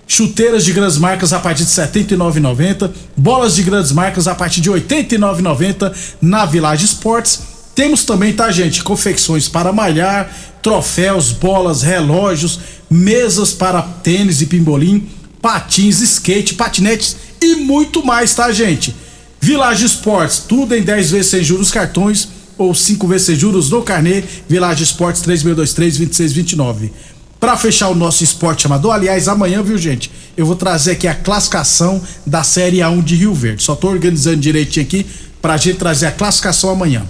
Chuteiras 0.07 0.65
de 0.65 0.73
grandes 0.73 0.99
marcas 0.99 1.33
a 1.33 1.41
partir 1.41 1.65
de 1.65 1.81
R$ 1.81 1.87
79,90, 1.89 2.91
bolas 3.17 3.57
de 3.57 3.63
grandes 3.63 3.93
marcas 3.93 4.29
a 4.29 4.35
partir 4.35 4.61
de 4.61 4.71
R$ 4.71 4.81
89,90 4.81 5.95
na 6.21 6.45
Village 6.45 6.85
Esportes. 6.85 7.41
Temos 7.75 8.05
também, 8.05 8.33
tá, 8.33 8.51
gente, 8.51 8.83
confecções 8.83 9.49
para 9.49 9.73
malhar, 9.73 10.33
troféus, 10.63 11.33
bolas, 11.33 11.83
relógios, 11.83 12.59
mesas 12.89 13.53
para 13.53 13.83
tênis 13.83 14.41
e 14.41 14.47
pimbolim, 14.47 15.09
patins, 15.43 16.01
skate, 16.01 16.55
patinetes 16.55 17.17
e 17.41 17.57
muito 17.57 18.05
mais, 18.05 18.35
tá, 18.35 18.51
gente? 18.53 18.95
Village 19.41 19.85
Esportes, 19.85 20.39
tudo 20.39 20.75
em 20.75 20.83
10 20.83 21.11
vezes 21.11 21.27
sem 21.27 21.45
juros 21.45 21.71
cartões 21.71 22.29
ou 22.57 22.75
5 22.75 23.07
vezes 23.07 23.27
sem 23.27 23.37
juros 23.37 23.71
no 23.71 23.83
carnê. 23.83 24.25
Village 24.49 24.83
Esportes 24.83 25.23
3623-2629. 25.23 26.91
Para 27.39 27.57
fechar 27.57 27.89
o 27.89 27.95
nosso 27.95 28.25
esporte 28.25 28.67
amador, 28.67 28.95
aliás, 28.95 29.29
amanhã, 29.29 29.63
viu, 29.63 29.77
gente? 29.77 30.11
Eu 30.37 30.47
vou 30.47 30.57
trazer 30.57 30.93
aqui 30.93 31.07
a 31.07 31.15
classificação 31.15 32.03
da 32.25 32.43
Série 32.43 32.79
A1 32.79 33.03
de 33.05 33.15
Rio 33.15 33.35
Verde. 33.35 33.63
Só 33.63 33.75
tô 33.75 33.89
organizando 33.89 34.39
direitinho 34.39 34.87
aqui 34.87 35.07
pra 35.43 35.57
gente 35.57 35.79
trazer 35.79 36.07
a 36.07 36.13
classificação 36.13 36.71
amanhã. 36.71 37.05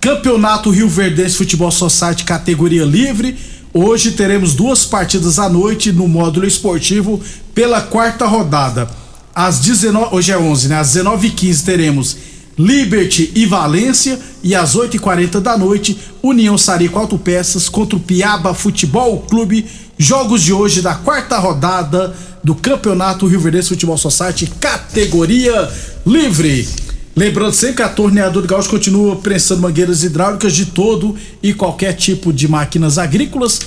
Campeonato 0.00 0.70
Rio 0.70 0.88
Verdense 0.88 1.36
Futebol 1.36 1.70
Society 1.70 2.24
categoria 2.24 2.84
livre. 2.84 3.36
Hoje 3.74 4.12
teremos 4.12 4.54
duas 4.54 4.84
partidas 4.84 5.38
à 5.38 5.48
noite 5.48 5.92
no 5.92 6.06
módulo 6.06 6.46
esportivo 6.46 7.20
pela 7.52 7.80
quarta 7.80 8.24
rodada. 8.24 8.88
Às 9.34 9.58
19, 9.58 10.14
hoje 10.14 10.32
é 10.32 10.38
11, 10.38 10.68
né? 10.68 10.78
Às 10.78 10.94
19h15 10.94 11.64
teremos 11.64 12.16
Liberty 12.58 13.32
e 13.34 13.44
Valência 13.44 14.18
e 14.42 14.54
às 14.54 14.74
8h40 14.74 15.40
da 15.40 15.58
noite, 15.58 15.98
União 16.22 16.56
Sarico 16.56 16.98
Autopeças 16.98 17.68
contra 17.68 17.96
o 17.96 18.00
Piaba 18.00 18.54
Futebol 18.54 19.20
Clube. 19.28 19.66
Jogos 19.98 20.42
de 20.42 20.52
hoje 20.52 20.82
da 20.82 20.94
quarta 20.94 21.38
rodada 21.38 22.14
do 22.42 22.54
Campeonato 22.54 23.26
Rio 23.26 23.40
Verde 23.40 23.68
Futebol 23.68 23.98
Society, 23.98 24.46
categoria 24.60 25.70
livre. 26.06 26.68
Lembrando 27.14 27.54
sempre 27.54 27.76
que 27.76 27.82
a 27.82 27.88
torneadora 27.88 28.46
Gaúcho 28.46 28.68
continua 28.68 29.16
prensando 29.16 29.62
mangueiras 29.62 30.04
hidráulicas 30.04 30.54
de 30.54 30.66
todo 30.66 31.16
e 31.42 31.54
qualquer 31.54 31.94
tipo 31.94 32.30
de 32.30 32.46
máquinas 32.46 32.98
agrícolas 32.98 33.58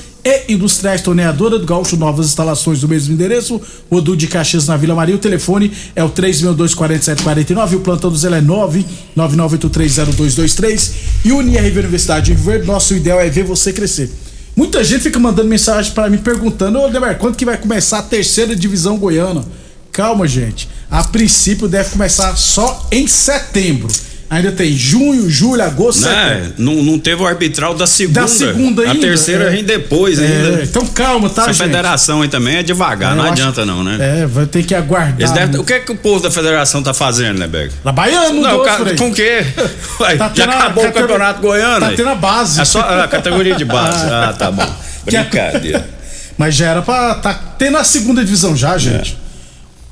e 0.48 0.54
industriais 0.54 1.02
torneadora 1.02 1.60
do 1.60 1.66
Gaúcho, 1.66 1.98
novas 1.98 2.28
instalações 2.28 2.80
do 2.82 2.88
mesmo 2.88 3.14
endereço, 3.14 3.60
Odu 3.90 4.16
de 4.16 4.28
Caxias 4.28 4.68
na 4.68 4.78
Vila 4.78 4.94
Maria, 4.96 5.16
o 5.16 5.20
telefone 5.20 5.72
é 5.96 6.04
o 6.04 6.10
3624749, 6.10 7.76
o 7.76 7.80
plantão 7.80 8.10
do 8.10 8.18
Zé 8.18 8.30
é 8.30 8.42
999830223 8.42 10.92
e 11.26 11.32
UniRV 11.32 11.80
Universidade 11.80 12.28
de 12.28 12.36
Verde, 12.40 12.68
nosso 12.68 12.94
ideal 12.94 13.20
é 13.20 13.30
ver 13.30 13.44
você 13.44 13.74
crescer. 13.74 14.10
Muita 14.56 14.84
gente 14.84 15.04
fica 15.04 15.20
mandando 15.20 15.48
mensagem 15.48 15.94
para 15.94 16.10
mim 16.10 16.18
perguntando, 16.18 16.80
ô 16.80 16.90
Demer, 16.90 17.18
quando 17.18 17.36
que 17.36 17.46
vai 17.46 17.58
começar 17.58 18.00
a 18.00 18.04
terceira 18.04 18.56
divisão 18.56 18.98
goiana? 18.98 19.46
Calma, 19.92 20.28
gente. 20.28 20.70
A 20.90 21.04
princípio 21.04 21.68
deve 21.68 21.90
começar 21.90 22.36
só 22.36 22.88
em 22.92 23.08
setembro. 23.08 23.90
Ainda 24.30 24.52
tem 24.52 24.72
junho, 24.78 25.28
julho, 25.28 25.64
agosto, 25.64 26.02
Né? 26.06 26.52
Não, 26.56 26.76
não 26.84 27.00
teve 27.00 27.20
o 27.24 27.26
arbitral 27.26 27.74
da 27.74 27.88
segunda. 27.88 28.22
Da 28.22 28.28
segunda 28.28 28.84
ainda. 28.84 28.94
A 28.94 29.00
terceira 29.02 29.46
é. 29.46 29.50
vem 29.50 29.64
depois 29.64 30.20
É, 30.20 30.26
ainda. 30.26 30.64
então 30.64 30.86
calma, 30.86 31.30
tá, 31.32 31.42
Essa 31.44 31.54
gente? 31.54 31.64
federação 31.66 32.22
aí 32.22 32.28
também 32.30 32.58
é 32.58 32.64
devagar, 32.64 33.14
É, 33.14 33.16
não 33.16 33.24
eu 33.26 33.32
acho- 33.32 33.42
adianta 33.42 33.66
não, 33.66 33.84
né? 33.84 33.98
É, 34.22 34.26
vai 34.28 34.46
ter 34.46 34.62
que 34.64 34.76
aguardar. 34.76 35.30
Muito. 35.48 35.62
o 35.62 35.66
que 35.66 35.74
é 35.74 35.80
que 35.80 35.92
o 35.92 35.96
povo 35.96 36.22
da 36.22 36.30
federação 36.30 36.84
tá 36.84 36.94
fazendo, 36.94 37.40
né, 37.40 37.48
Beg? 37.48 37.72
Trabalhando, 37.82 38.40
Não, 38.40 38.58
doce, 38.58 38.70
ca- 38.70 38.96
com 38.98 39.10
o 39.10 39.14
quê? 39.14 39.44
Ué, 40.00 40.16
Tá 40.16 40.32
já 40.34 40.46
a- 40.46 40.58
acabou 40.60 40.84
tá 40.84 40.90
o 40.90 40.94
campeonato 40.94 41.42
goiano? 41.42 41.80
tá 41.80 41.88
aí? 41.88 41.96
tendo 41.96 42.10
a 42.10 42.16
base. 42.16 42.62
É 42.62 42.66
só 42.66 42.82
a 42.82 43.08
categoria 43.08 43.56
de 43.56 43.66
base. 43.66 44.06
ah, 44.14 44.34
tá 44.38 44.52
bom. 44.52 44.62
A- 44.62 44.76
Brincadeira. 45.06 45.90
Mas 46.38 46.56
já 46.56 46.68
era 46.68 46.82
pra 46.82 47.16
tá 47.16 47.34
tendo 47.58 47.78
a 47.78 47.84
segunda 47.84 48.24
divisão 48.24 48.56
já, 48.56 48.78
gente. 48.78 49.18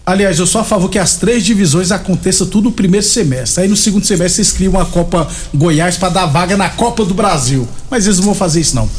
Aliás, 0.07 0.39
eu 0.39 0.47
sou 0.47 0.61
a 0.61 0.63
favor 0.63 0.89
que 0.89 0.97
as 0.97 1.17
três 1.17 1.43
divisões 1.43 1.91
aconteça 1.91 2.45
tudo 2.45 2.69
no 2.69 2.71
primeiro 2.71 3.05
semestre. 3.05 3.63
Aí 3.63 3.67
no 3.67 3.75
segundo 3.75 4.05
semestre 4.05 4.35
vocês 4.41 4.53
criam 4.55 4.71
uma 4.71 4.85
Copa 4.85 5.27
Goiás 5.53 5.97
pra 5.97 6.07
dar 6.07 6.25
vaga 6.27 6.55
na 6.55 6.69
Copa 6.69 7.03
do 7.03 7.13
Brasil. 7.13 7.67
Mas 7.89 8.05
eles 8.05 8.17
não 8.19 8.27
vão 8.27 8.33
fazer 8.33 8.61
isso 8.61 8.73
não. 8.73 8.89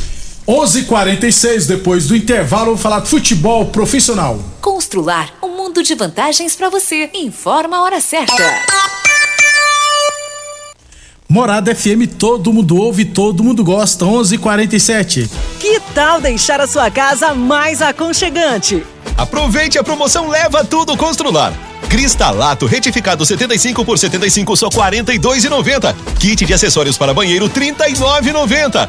11:46 0.47 1.67
depois 1.67 2.09
do 2.09 2.15
intervalo, 2.15 2.67
vamos 2.67 2.83
falar 2.83 3.01
de 3.01 3.09
futebol 3.09 3.65
profissional. 3.65 4.39
Constrular 4.61 5.31
um 5.43 5.49
mundo 5.57 5.83
de 5.83 5.95
vantagens 5.95 6.55
para 6.55 6.69
você. 6.69 7.09
Informa 7.15 7.79
a 7.79 7.83
hora 7.85 8.03
certa. 8.03 8.35
Morada 11.27 11.75
FM, 11.75 12.07
todo 12.19 12.53
mundo 12.53 12.77
ouve, 12.77 13.07
todo 13.07 13.43
mundo 13.43 13.65
gosta. 13.65 14.05
11:47. 14.05 15.31
Que 15.59 15.81
tal 15.95 16.21
deixar 16.21 16.61
a 16.61 16.67
sua 16.67 16.91
casa 16.91 17.33
mais 17.33 17.81
aconchegante? 17.81 18.85
Aproveite 19.19 19.77
a 19.77 19.83
promoção 19.83 20.29
Leva 20.29 20.65
Tudo 20.65 20.97
Constrular. 20.97 21.53
Cristalato 21.89 22.67
retificado 22.67 23.27
75 23.27 23.85
por 23.85 23.99
75 23.99 24.57
só 24.57 24.69
42,90. 24.69 25.93
Kit 26.21 26.47
de 26.47 26.55
acessórios 26.55 26.97
para 26.97 27.13
banheiro 27.13 27.51
39,90. 27.51 28.89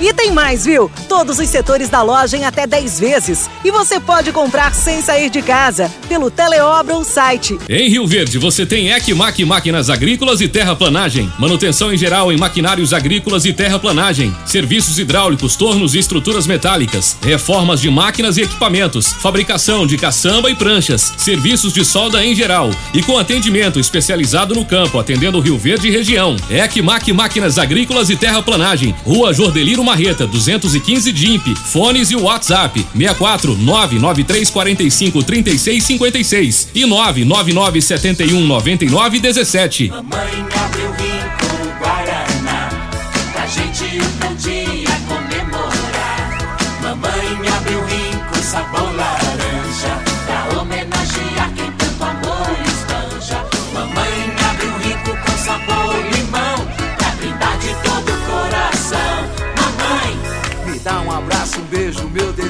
E 0.00 0.14
tem 0.14 0.32
mais, 0.32 0.64
viu? 0.64 0.90
Todos 1.08 1.38
os 1.38 1.48
setores 1.48 1.90
da 1.90 2.00
loja 2.02 2.36
em 2.36 2.44
até 2.44 2.66
10 2.66 2.98
vezes. 2.98 3.50
E 3.62 3.70
você 3.70 4.00
pode 4.00 4.32
comprar 4.32 4.74
sem 4.74 5.02
sair 5.02 5.28
de 5.28 5.42
casa, 5.42 5.90
pelo 6.08 6.30
Teleobra 6.30 6.94
ou 6.94 7.04
site. 7.04 7.58
Em 7.68 7.90
Rio 7.90 8.06
Verde, 8.06 8.38
você 8.38 8.64
tem 8.64 8.90
Ecmac 8.90 9.44
Máquinas 9.44 9.90
Agrícolas 9.90 10.40
e 10.40 10.48
Terraplanagem. 10.48 11.30
Manutenção 11.38 11.92
em 11.92 11.98
geral 11.98 12.32
em 12.32 12.38
maquinários 12.38 12.94
agrícolas 12.94 13.44
e 13.44 13.52
terraplanagem. 13.52 14.34
Serviços 14.46 14.98
hidráulicos, 14.98 15.54
tornos 15.54 15.94
e 15.94 15.98
estruturas 15.98 16.46
metálicas. 16.46 17.18
Reformas 17.22 17.80
de 17.80 17.90
máquinas 17.90 18.38
e 18.38 18.42
equipamentos. 18.42 19.12
Fabricação 19.12 19.86
de 19.86 19.98
caçamba 19.98 20.50
e 20.50 20.54
pranchas. 20.54 21.12
Serviços 21.18 21.74
de 21.74 21.84
solda 21.84 22.24
em 22.24 22.34
geral. 22.34 22.70
E 22.94 23.02
com 23.02 23.18
atendimento 23.18 23.78
especializado 23.78 24.54
no 24.54 24.64
campo, 24.64 24.98
atendendo 24.98 25.40
Rio 25.40 25.58
Verde 25.58 25.88
e 25.88 25.90
região. 25.90 26.36
Ecmac 26.48 27.12
Máquinas 27.12 27.58
Agrícolas 27.58 28.08
e 28.08 28.16
Terraplanagem. 28.16 28.94
Rua 29.04 29.34
Jordeliro 29.34 29.84
Marreta, 29.90 30.24
215 30.24 31.10
DIMP. 31.12 31.56
Fones 31.56 32.12
e 32.12 32.16
WhatsApp: 32.16 32.86
64 32.94 33.56
993 33.56 34.50
45 34.50 35.24
36 35.24 35.80
56 35.80 36.68
e 36.74 36.86
999 36.86 37.82
71 37.82 38.40
99 38.46 39.18
17. 39.18 39.88
Mamãe 39.88 40.46
abriu 40.54 40.92
rico 40.92 41.19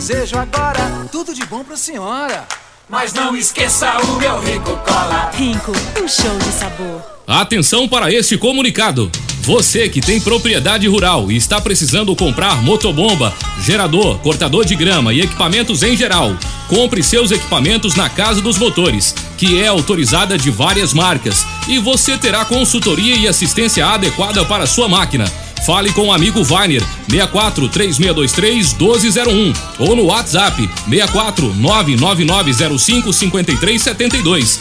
desejo 0.00 0.38
agora. 0.38 1.06
Tudo 1.12 1.34
de 1.34 1.44
bom 1.44 1.62
pra 1.62 1.76
senhora. 1.76 2.48
mas 2.88 3.12
não 3.12 3.36
esqueça 3.36 3.98
o 4.00 4.16
meu 4.16 4.40
rico 4.40 4.74
cola. 4.78 5.30
Rinco, 5.32 5.72
um 6.02 6.08
show 6.08 6.38
de 6.38 6.52
sabor. 6.52 7.02
Atenção 7.26 7.86
para 7.86 8.10
este 8.12 8.38
comunicado. 8.38 9.10
Você 9.42 9.88
que 9.88 10.00
tem 10.00 10.20
propriedade 10.20 10.88
rural 10.88 11.30
e 11.30 11.36
está 11.36 11.60
precisando 11.60 12.16
comprar 12.16 12.62
motobomba, 12.62 13.32
gerador, 13.60 14.18
cortador 14.18 14.64
de 14.64 14.74
grama 14.74 15.12
e 15.12 15.20
equipamentos 15.20 15.82
em 15.82 15.96
geral, 15.96 16.34
compre 16.68 17.02
seus 17.02 17.30
equipamentos 17.30 17.94
na 17.94 18.08
Casa 18.08 18.40
dos 18.40 18.58
Motores, 18.58 19.14
que 19.36 19.60
é 19.60 19.66
autorizada 19.66 20.36
de 20.36 20.50
várias 20.50 20.92
marcas, 20.92 21.46
e 21.68 21.78
você 21.78 22.18
terá 22.18 22.44
consultoria 22.44 23.16
e 23.16 23.28
assistência 23.28 23.86
adequada 23.86 24.44
para 24.44 24.66
sua 24.66 24.88
máquina. 24.88 25.30
Fale 25.64 25.92
com 25.92 26.08
o 26.08 26.12
amigo 26.12 26.42
Vainer 26.42 26.82
64 27.08 27.68
3623 27.68 28.74
1201 28.74 29.52
ou 29.78 29.96
no 29.96 30.04
WhatsApp 30.06 30.68
64 30.88 31.54
99905 31.54 33.12
5372. 33.12 34.60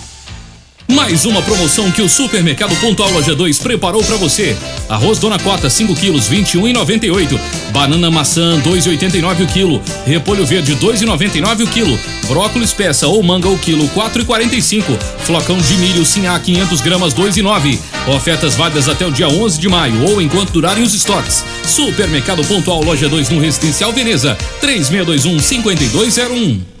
Mais 0.91 1.23
uma 1.23 1.41
promoção 1.41 1.89
que 1.89 2.01
o 2.01 2.09
Supermercado 2.09 2.75
Pontual 2.75 3.09
Loja 3.11 3.33
2 3.33 3.59
preparou 3.59 4.03
para 4.03 4.17
você. 4.17 4.57
Arroz 4.89 5.19
Dona 5.19 5.39
Cota 5.39 5.69
5 5.69 5.95
quilos 5.95 6.29
21,98. 6.29 7.39
Banana 7.71 8.11
maçã 8.11 8.59
2,89 8.61 9.43
o 9.43 9.47
quilo. 9.47 9.81
Repolho 10.05 10.45
verde 10.45 10.75
2,99 10.75 11.63
o 11.63 11.67
quilo. 11.67 11.97
Brócolis 12.27 12.73
peça 12.73 13.07
ou 13.07 13.23
manga 13.23 13.47
o 13.47 13.57
quilo 13.57 13.87
4,45. 13.89 14.83
Flocão 15.19 15.57
de 15.57 15.75
milho 15.75 16.05
Sinhá 16.05 16.37
500 16.37 16.81
gramas 16.81 17.13
2,9. 17.13 17.79
Ofertas 18.13 18.55
válidas 18.55 18.89
até 18.89 19.05
o 19.05 19.11
dia 19.11 19.29
11 19.29 19.59
de 19.59 19.69
maio 19.69 20.09
ou 20.09 20.21
enquanto 20.21 20.51
durarem 20.51 20.83
os 20.83 20.93
estoques. 20.93 21.43
Supermercado 21.65 22.43
Pontual 22.43 22.83
Loja 22.83 23.07
2 23.07 23.29
no 23.29 23.39
Residencial 23.39 23.93
Veneza 23.93 24.37
3621 24.59 25.39
5201. 25.39 26.80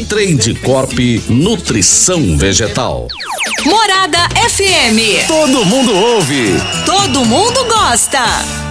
Trade 0.05 0.55
Corp 0.55 0.97
Nutrição 1.29 2.37
Vegetal. 2.37 3.07
Morada 3.65 4.29
FM. 4.49 5.27
Todo 5.27 5.65
mundo 5.65 5.93
ouve. 5.93 6.53
Todo 6.85 7.25
mundo 7.25 7.63
gosta. 7.65 8.70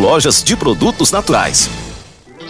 lojas 0.01 0.43
de 0.43 0.55
produtos 0.55 1.11
naturais. 1.11 1.69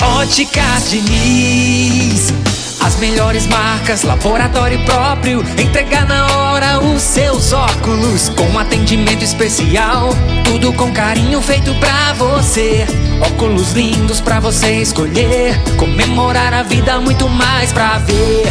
Óticas 0.01 0.89
Diniz. 0.89 2.33
As 2.79 2.95
melhores 2.95 3.45
marcas, 3.45 4.03
laboratório 4.03 4.83
próprio. 4.85 5.43
Entregar 5.57 6.07
na 6.07 6.25
hora 6.37 6.79
os 6.79 7.01
seus 7.01 7.51
óculos. 7.51 8.29
Com 8.29 8.57
atendimento 8.57 9.23
especial. 9.23 10.11
Tudo 10.45 10.71
com 10.73 10.93
carinho 10.93 11.41
feito 11.41 11.73
pra 11.75 12.13
você. 12.13 12.87
Óculos 13.19 13.73
lindos 13.73 14.21
pra 14.21 14.39
você 14.39 14.77
escolher. 14.77 15.61
Comemorar 15.77 16.53
a 16.53 16.63
vida, 16.63 16.99
muito 16.99 17.27
mais 17.27 17.73
pra 17.73 17.97
ver. 17.97 18.47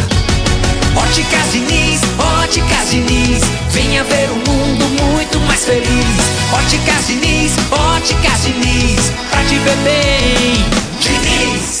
Óticas 0.95 1.51
Diniz, 1.51 2.01
Óticas 2.41 2.89
Diniz. 2.89 3.43
Venha 3.69 4.03
ver 4.03 4.29
um 4.31 4.51
mundo 4.51 4.85
muito 5.03 5.39
mais 5.41 5.63
feliz. 5.63 5.85
Óticas 6.51 7.07
Diniz, 7.07 7.53
Óticas 7.71 8.43
Diniz. 8.43 9.11
Pra 9.29 9.43
te 9.43 9.55
ver 9.59 9.77
bem, 9.77 10.65
Diniz. 10.99 11.80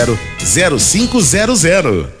0500. 0.05 2.20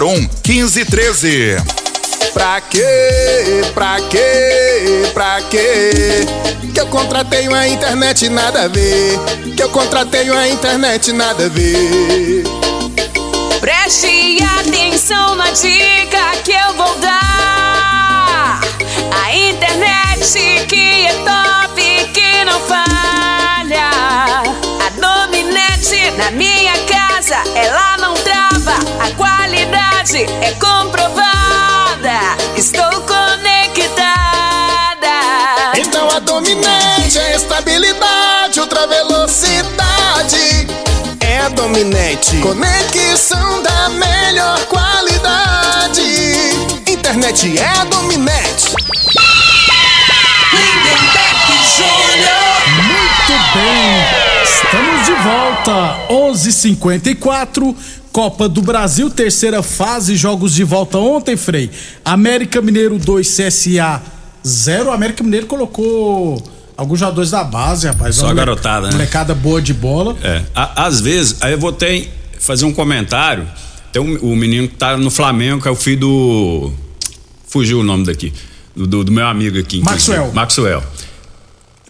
1513. 0.00 1.56
Pra 2.32 2.58
quê? 2.62 2.80
Pra 3.74 4.00
quê? 4.08 5.10
Pra 5.12 5.42
quê? 5.42 5.90
Que 6.72 6.80
eu 6.80 6.86
contratei 6.86 7.46
uma 7.46 7.68
internet 7.68 8.28
nada 8.30 8.64
a 8.64 8.68
ver. 8.68 9.18
Que 9.54 9.62
eu 9.62 9.68
contratei 9.68 10.30
uma 10.30 10.48
internet 10.48 11.12
nada 11.12 11.44
a 11.44 11.48
ver. 11.50 12.44
Preste 13.60 14.38
atenção 14.58 15.34
na 15.34 15.50
dica 15.50 16.32
que 16.44 16.52
eu 16.52 16.74
vou 16.74 16.96
dar. 16.96 18.60
A 19.22 19.36
internet 19.36 20.66
que 20.66 21.06
é 21.06 21.12
top, 21.12 21.79
Dominante. 41.80 42.36
Conexão 42.40 43.62
da 43.62 43.88
melhor 43.88 44.66
qualidade. 44.66 46.02
Internet 46.86 47.58
é 47.58 47.84
dominante. 47.86 48.74
Muito 52.82 53.32
bem, 53.54 54.04
estamos 54.44 55.06
de 55.06 55.14
volta. 55.22 56.06
11:54 56.10 57.74
Copa 58.12 58.46
do 58.46 58.60
Brasil, 58.60 59.08
terceira 59.08 59.62
fase, 59.62 60.16
jogos 60.16 60.52
de 60.52 60.64
volta 60.64 60.98
ontem, 60.98 61.34
Frei. 61.34 61.70
América 62.04 62.60
Mineiro 62.60 62.98
2, 62.98 63.26
CSA 63.26 64.02
0. 64.46 64.90
América 64.92 65.24
Mineiro 65.24 65.46
colocou 65.46 66.42
alguns 66.80 66.98
jogadores 66.98 67.30
da 67.30 67.44
base, 67.44 67.86
rapaz. 67.86 68.16
Só 68.16 68.32
garotada, 68.32 68.86
né? 68.88 68.92
Molecada 68.94 69.34
boa 69.34 69.60
de 69.60 69.74
bola. 69.74 70.16
É, 70.22 70.42
às 70.54 71.00
vezes, 71.00 71.36
aí 71.42 71.52
eu 71.52 71.58
vou 71.58 71.72
ter 71.72 72.10
fazer 72.38 72.64
um 72.64 72.72
comentário. 72.72 73.46
Tem 73.92 74.00
um, 74.00 74.16
o 74.32 74.34
menino 74.36 74.66
que 74.68 74.76
tá 74.76 74.96
no 74.96 75.10
Flamengo, 75.10 75.60
que 75.60 75.68
é 75.68 75.70
o 75.70 75.76
filho 75.76 76.00
do 76.00 76.72
Fugiu 77.48 77.80
o 77.80 77.82
nome 77.82 78.06
daqui. 78.06 78.32
Do, 78.74 79.04
do 79.04 79.12
meu 79.12 79.26
amigo 79.26 79.58
aqui. 79.58 79.80
Maxwell. 79.82 80.32
Maxwell. 80.32 80.82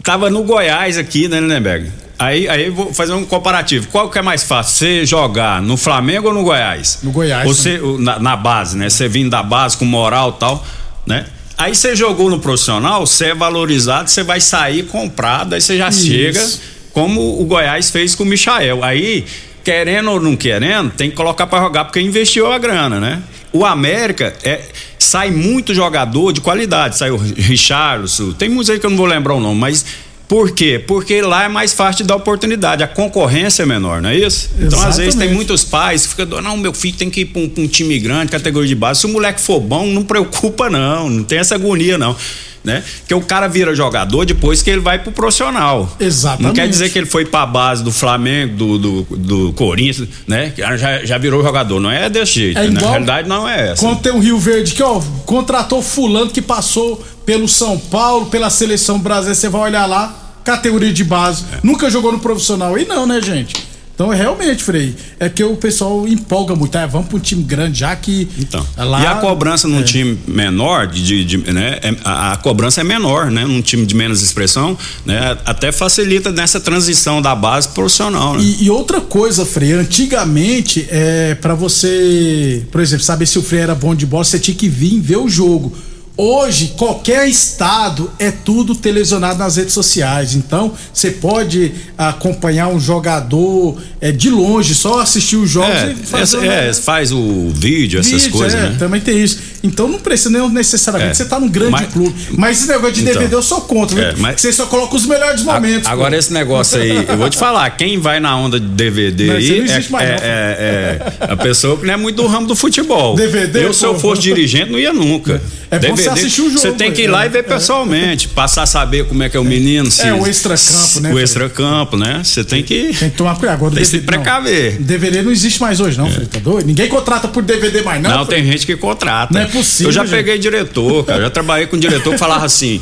Tava 0.02 0.30
no 0.30 0.42
Goiás 0.42 0.96
aqui, 0.96 1.28
né, 1.28 1.38
Lindenberg? 1.40 1.90
Aí, 2.18 2.48
aí 2.48 2.70
vou 2.70 2.92
fazer 2.92 3.12
um 3.12 3.24
comparativo. 3.24 3.86
Qual 3.88 4.10
que 4.10 4.18
é 4.18 4.22
mais 4.22 4.42
fácil? 4.42 4.74
Você 4.76 5.06
jogar 5.06 5.60
no 5.62 5.76
Flamengo 5.76 6.28
ou 6.28 6.34
no 6.34 6.42
Goiás? 6.42 6.98
No 7.02 7.12
Goiás. 7.12 7.46
Você, 7.46 7.78
o- 7.78 7.98
na, 7.98 8.18
na 8.18 8.36
base, 8.36 8.76
né? 8.76 8.88
Você 8.90 9.08
vindo 9.08 9.30
da 9.30 9.42
base 9.42 9.76
com 9.76 9.84
moral 9.84 10.34
e 10.36 10.40
tal, 10.40 10.66
né? 11.06 11.26
Aí 11.60 11.74
você 11.74 11.94
jogou 11.94 12.30
no 12.30 12.38
profissional, 12.38 13.06
você 13.06 13.26
é 13.26 13.34
valorizado, 13.34 14.08
você 14.08 14.22
vai 14.22 14.40
sair 14.40 14.84
comprado, 14.84 15.54
aí 15.54 15.60
você 15.60 15.76
já 15.76 15.90
Isso. 15.90 16.06
chega, 16.06 16.50
como 16.90 17.38
o 17.38 17.44
Goiás 17.44 17.90
fez 17.90 18.14
com 18.14 18.22
o 18.22 18.26
Michael. 18.26 18.82
Aí, 18.82 19.26
querendo 19.62 20.10
ou 20.10 20.18
não 20.18 20.34
querendo, 20.34 20.90
tem 20.90 21.10
que 21.10 21.16
colocar 21.16 21.46
pra 21.46 21.60
jogar, 21.60 21.84
porque 21.84 22.00
investiu 22.00 22.50
a 22.50 22.56
grana, 22.56 22.98
né? 22.98 23.22
O 23.52 23.66
América 23.66 24.32
é, 24.42 24.62
sai 24.98 25.30
muito 25.30 25.74
jogador 25.74 26.32
de 26.32 26.40
qualidade. 26.40 26.96
Sai 26.96 27.10
o 27.10 27.18
Richarlison, 27.18 28.32
tem 28.32 28.48
muitos 28.48 28.70
aí 28.70 28.80
que 28.80 28.86
eu 28.86 28.90
não 28.90 28.96
vou 28.96 29.04
lembrar 29.04 29.34
o 29.34 29.40
nome, 29.40 29.60
mas 29.60 29.84
por 30.30 30.52
quê? 30.52 30.78
Porque 30.78 31.20
lá 31.20 31.42
é 31.42 31.48
mais 31.48 31.72
fácil 31.72 32.04
de 32.04 32.08
dar 32.08 32.14
oportunidade, 32.14 32.84
a 32.84 32.86
concorrência 32.86 33.64
é 33.64 33.66
menor, 33.66 34.00
não 34.00 34.10
é 34.10 34.16
isso? 34.16 34.48
Então, 34.60 34.78
às 34.78 34.96
vezes, 34.96 34.96
tem 34.96 35.24
Exatamente. 35.24 35.34
muitos 35.34 35.64
pais 35.64 36.06
que 36.06 36.14
ficam, 36.14 36.40
não, 36.40 36.56
meu 36.56 36.72
filho 36.72 36.96
tem 36.96 37.10
que 37.10 37.22
ir 37.22 37.24
pra 37.24 37.42
um, 37.42 37.50
um 37.58 37.66
time 37.66 37.98
grande, 37.98 38.30
categoria 38.30 38.68
de 38.68 38.76
base. 38.76 39.00
Se 39.00 39.06
o 39.06 39.08
moleque 39.08 39.40
for 39.40 39.58
bom, 39.58 39.84
não 39.88 40.04
preocupa, 40.04 40.70
não, 40.70 41.10
não 41.10 41.24
tem 41.24 41.40
essa 41.40 41.56
agonia, 41.56 41.98
não. 41.98 42.14
Né? 42.62 42.84
Porque 43.00 43.14
o 43.14 43.22
cara 43.22 43.48
vira 43.48 43.74
jogador 43.74 44.26
depois 44.26 44.60
que 44.62 44.68
ele 44.68 44.82
vai 44.82 44.98
pro 44.98 45.10
profissional. 45.12 45.96
Exatamente. 45.98 46.42
Não 46.46 46.52
quer 46.52 46.68
dizer 46.68 46.90
que 46.90 46.98
ele 46.98 47.06
foi 47.06 47.24
pra 47.24 47.46
base 47.46 47.82
do 47.82 47.90
Flamengo, 47.90 48.54
do, 48.54 48.78
do, 48.78 49.02
do 49.16 49.52
Corinthians, 49.54 50.08
né? 50.26 50.50
Que 50.54 50.60
Já, 50.76 51.02
já 51.04 51.16
virou 51.16 51.42
jogador. 51.42 51.80
Não 51.80 51.90
é 51.90 52.10
desse 52.10 52.32
jeito. 52.34 52.58
É 52.58 52.64
né? 52.64 52.68
Na 52.70 52.80
igual- 52.80 52.90
realidade, 52.92 53.28
não 53.28 53.48
é 53.48 53.70
essa. 53.70 53.80
Quando 53.86 54.00
tem 54.00 54.12
um 54.12 54.18
Rio 54.20 54.38
Verde 54.38 54.74
que, 54.74 54.82
ó, 54.82 55.00
contratou 55.24 55.80
fulano 55.82 56.30
que 56.30 56.42
passou 56.42 57.02
pelo 57.24 57.48
São 57.48 57.78
Paulo, 57.78 58.26
pela 58.26 58.50
seleção 58.50 58.98
brasileira, 58.98 59.34
você 59.34 59.48
vai 59.48 59.62
olhar 59.62 59.86
lá, 59.86 60.14
categoria 60.44 60.92
de 60.92 61.04
base, 61.04 61.44
É. 61.52 61.58
nunca 61.62 61.88
jogou 61.90 62.12
no 62.12 62.18
profissional. 62.18 62.76
E 62.76 62.84
não, 62.84 63.06
né, 63.06 63.22
gente? 63.22 63.54
Então, 64.00 64.10
é 64.10 64.16
realmente, 64.16 64.64
Frei, 64.64 64.96
é 65.18 65.28
que 65.28 65.44
o 65.44 65.56
pessoal 65.56 66.08
empolga 66.08 66.54
muito. 66.56 66.74
Ah, 66.74 66.86
vamos 66.86 67.08
pra 67.08 67.18
um 67.18 67.20
time 67.20 67.42
grande, 67.42 67.80
já 67.80 67.94
que. 67.94 68.26
Então, 68.38 68.66
lá, 68.78 69.02
e 69.02 69.06
a 69.06 69.16
cobrança 69.16 69.68
num 69.68 69.80
é. 69.80 69.82
time 69.82 70.18
menor, 70.26 70.86
de, 70.86 71.22
de- 71.22 71.36
né, 71.52 71.78
é- 71.82 71.94
a, 72.02 72.32
a 72.32 72.36
cobrança 72.38 72.80
é 72.80 72.84
menor, 72.84 73.30
né? 73.30 73.44
Num 73.44 73.60
time 73.60 73.84
de 73.84 73.94
menos 73.94 74.22
expressão, 74.22 74.74
né? 75.04 75.36
Até 75.44 75.70
facilita 75.70 76.32
nessa 76.32 76.58
transição 76.58 77.20
da 77.20 77.34
base 77.34 77.68
pro 77.68 77.82
profissional, 77.82 78.38
né? 78.38 78.42
E, 78.42 78.64
e 78.64 78.70
outra 78.70 79.02
coisa, 79.02 79.44
Frei, 79.44 79.72
antigamente, 79.72 80.86
é 80.88 81.34
para 81.34 81.54
você, 81.54 82.64
por 82.72 82.80
exemplo, 82.80 83.04
saber 83.04 83.26
se 83.26 83.38
o 83.38 83.42
Frei 83.42 83.60
era 83.60 83.74
bom 83.74 83.94
de 83.94 84.06
bola, 84.06 84.24
você 84.24 84.38
tinha 84.38 84.56
que 84.56 84.66
vir 84.66 84.98
ver 84.98 85.18
o 85.18 85.28
jogo. 85.28 85.76
Hoje, 86.24 86.74
qualquer 86.76 87.26
estado 87.26 88.10
é 88.18 88.30
tudo 88.30 88.74
televisionado 88.74 89.38
nas 89.38 89.56
redes 89.56 89.72
sociais. 89.72 90.34
Então, 90.34 90.70
você 90.92 91.10
pode 91.12 91.72
acompanhar 91.96 92.68
um 92.68 92.78
jogador 92.78 93.80
é, 94.02 94.12
de 94.12 94.28
longe, 94.28 94.74
só 94.74 95.00
assistir 95.00 95.36
os 95.36 95.48
jogos 95.48 95.74
É, 95.74 95.92
e 95.92 95.94
fazer. 96.06 96.36
essa- 96.38 96.46
é, 96.46 96.74
faz 96.74 97.10
o 97.10 97.48
vídeo, 97.54 98.00
essas 98.00 98.12
Vídeo, 98.24 98.32
coisas, 98.32 98.58
é, 98.60 98.68
né? 98.70 98.76
Também 98.78 99.00
tem 99.00 99.18
isso. 99.22 99.38
Então 99.62 99.88
não 99.88 99.98
precisa 99.98 100.28
nem 100.30 100.46
necessariamente 100.50 101.12
É. 101.12 101.14
você 101.14 101.24
tá 101.24 101.38
num 101.40 101.48
grande 101.48 101.72
Mas- 101.72 101.92
clube. 101.92 102.14
Mas 102.32 102.58
esse 102.58 102.68
negócio 102.68 102.94
de 102.94 103.00
Então. 103.02 103.12
DVD 103.14 103.34
eu 103.34 103.42
sou 103.42 103.60
contra? 103.62 104.00
É, 104.00 104.14
mas- 104.16 104.40
Você 104.40 104.52
só 104.52 104.66
coloca 104.66 104.96
os 104.96 105.04
melhores 105.06 105.42
momentos. 105.42 105.86
pô. 105.86 105.92
Agora 105.92 106.16
esse 106.16 106.32
negócio 106.32 106.78
aí, 106.80 107.06
eu 107.08 107.16
vou 107.18 107.28
te 107.30 107.36
falar, 107.38 107.68
quem 107.70 107.98
vai 107.98 108.20
na 108.20 108.36
onda 108.36 108.58
de 108.60 108.66
DVD 108.66 109.26
Mas 109.26 109.36
aí 109.50 109.58
não 109.90 110.00
é, 110.00 110.04
é- 110.04 110.16
é- 110.22 111.26
é 111.28 111.32
a 111.32 111.36
pessoa 111.36 111.76
que 111.78 111.86
não 111.86 111.94
é 111.94 111.96
muito 111.96 112.16
do 112.16 112.26
ramo 112.26 112.46
do 112.46 112.56
futebol. 112.56 113.14
DVD, 113.16 113.64
eu, 113.66 113.72
se 113.74 113.84
eu 113.84 113.94
pô. 113.94 114.00
fosse 114.00 114.22
dirigente, 114.22 114.70
não 114.70 114.78
ia 114.78 114.92
nunca. 114.92 115.42
É 115.70 115.78
bom 115.78 115.94
você 116.14 116.20
assistir 116.20 116.42
o 116.42 116.48
jogo, 116.48 116.60
Você 116.60 116.72
tem 116.72 116.92
que 116.92 117.02
ir 117.02 117.06
é. 117.06 117.10
lá 117.10 117.26
e 117.26 117.28
ver 117.28 117.42
pessoalmente, 117.44 118.28
passar 118.28 118.62
a 118.62 118.66
saber 118.66 119.06
como 119.06 119.22
é 119.22 119.28
que 119.28 119.36
é 119.36 119.40
o 119.40 119.44
menino. 119.44 119.90
Se, 119.90 120.02
É, 120.02 120.14
o 120.14 120.26
extracampo, 120.26 121.00
né, 121.00 121.12
O 121.12 121.18
extracampo, 121.18 121.96
né? 121.96 122.20
Você 122.24 122.44
tem 122.44 122.62
que. 122.62 122.94
Tem 122.94 123.10
que 123.10 123.16
tomar 123.16 123.36
cuidado. 123.36 123.56
Agora, 123.56 123.74
Tem 123.74 123.82
que 123.82 123.86
se 123.88 123.98
DVD 123.98 124.16
não. 124.16 124.22
precaver. 124.22 124.76
DVD 124.80 125.22
não 125.22 125.30
existe 125.32 125.60
mais 125.60 125.80
hoje, 125.80 125.98
não, 125.98 126.10
Frei, 126.10 126.26
tá 126.26 126.38
doido? 126.38 126.66
Ninguém 126.66 126.88
contrata 126.88 127.28
por 127.28 127.42
DVD 127.42 127.82
mais, 127.82 128.02
não. 128.02 128.10
Não, 128.10 128.26
tem 128.26 128.44
gente 128.44 128.66
que 128.66 128.76
contrata. 128.76 129.32
Não 129.32 129.40
é 129.40 129.46
possível, 129.46 129.88
Eu 129.88 129.92
já 129.92 130.02
gente. 130.02 130.10
peguei 130.10 130.38
diretor, 130.38 131.04
cara. 131.04 131.22
Já 131.22 131.30
trabalhei 131.30 131.66
com 131.66 131.78
diretor 131.78 132.12
que 132.12 132.18
falava 132.18 132.46
assim. 132.46 132.80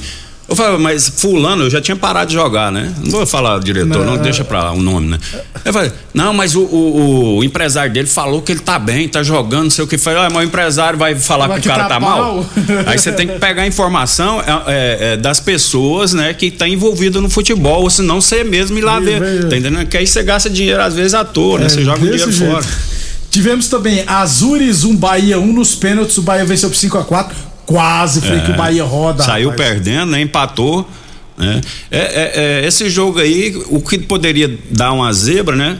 Eu 0.48 0.56
falava, 0.56 0.78
mas 0.78 1.06
fulano, 1.14 1.64
eu 1.64 1.70
já 1.70 1.78
tinha 1.78 1.94
parado 1.94 2.28
de 2.30 2.34
jogar, 2.34 2.72
né? 2.72 2.90
Não 3.04 3.10
vou 3.10 3.26
falar 3.26 3.58
diretor, 3.60 3.98
não, 4.06 4.16
Não. 4.16 4.22
deixa 4.22 4.42
pra 4.42 4.64
lá 4.64 4.72
o 4.72 4.80
nome, 4.80 5.08
né? 5.08 5.18
Eu 5.62 5.72
falei, 5.74 5.92
não, 6.14 6.32
mas 6.32 6.56
o, 6.56 6.62
o- 6.62 7.36
o 7.36 7.44
empresário 7.44 7.92
dele 7.92 8.08
falou 8.08 8.40
que 8.40 8.52
ele 8.52 8.60
tá 8.60 8.78
bem, 8.78 9.06
tá 9.08 9.22
jogando, 9.22 9.64
não 9.64 9.70
sei 9.70 9.84
o 9.84 9.86
que. 9.86 9.96
Eu 9.96 9.98
Falei, 9.98 10.20
ah, 10.20 10.30
mas 10.32 10.44
o 10.44 10.46
empresário 10.46 10.98
vai 10.98 11.14
falar 11.16 11.48
Vai 11.48 11.60
que 11.60 11.68
o 11.68 11.70
cara 11.70 11.84
tá 11.84 12.00
mal? 12.00 12.36
mal. 12.36 12.46
Aí 12.86 12.98
você 12.98 13.12
tem 13.12 13.26
que 13.26 13.38
pegar 13.38 13.62
a 13.62 13.66
informação 13.66 14.40
é, 14.40 14.44
é, 14.46 15.12
é, 15.12 15.16
das 15.18 15.38
pessoas, 15.38 16.14
né, 16.14 16.32
que 16.32 16.50
tá 16.50 16.66
envolvido 16.66 17.20
no 17.20 17.28
futebol, 17.28 17.82
ou 17.82 17.90
senão 17.90 18.18
você 18.20 18.42
mesmo 18.42 18.78
ir 18.78 18.82
lá 18.82 18.98
ver. 18.98 19.20
Tá 19.50 19.56
entendendo? 19.56 19.84
Que 19.86 19.98
aí 19.98 20.06
você 20.06 20.22
gasta 20.22 20.48
dinheiro, 20.48 20.80
às 20.82 20.94
vezes, 20.94 21.12
à 21.12 21.24
toa, 21.26 21.58
né? 21.58 21.66
É, 21.66 21.68
Você 21.68 21.82
joga 21.84 21.98
o 21.98 22.08
dinheiro 22.10 22.32
jeito. 22.32 22.50
fora. 22.52 22.64
Tivemos 23.30 23.68
também 23.68 24.02
Azures 24.06 24.84
1, 24.84 24.96
Bahia 24.96 25.38
1 25.38 25.52
nos 25.52 25.74
pênaltis. 25.74 26.16
O 26.16 26.22
Bahia 26.22 26.46
venceu 26.46 26.70
por 26.70 26.76
5x4. 26.76 27.32
Quase 27.68 28.22
foi 28.22 28.40
que 28.40 28.50
o 28.50 28.56
Bahia 28.56 28.82
roda. 28.82 29.22
Saiu 29.22 29.50
rapaz. 29.50 29.68
perdendo, 29.68 30.12
né? 30.12 30.22
Empatou. 30.22 30.88
Né? 31.36 31.60
É, 31.90 31.98
é- 31.98 32.32
é, 32.62 32.66
esse 32.66 32.88
jogo 32.88 33.18
aí, 33.20 33.54
o 33.68 33.78
que 33.82 33.98
poderia 33.98 34.58
dar 34.70 34.92
uma 34.92 35.12
zebra, 35.12 35.54
né? 35.54 35.76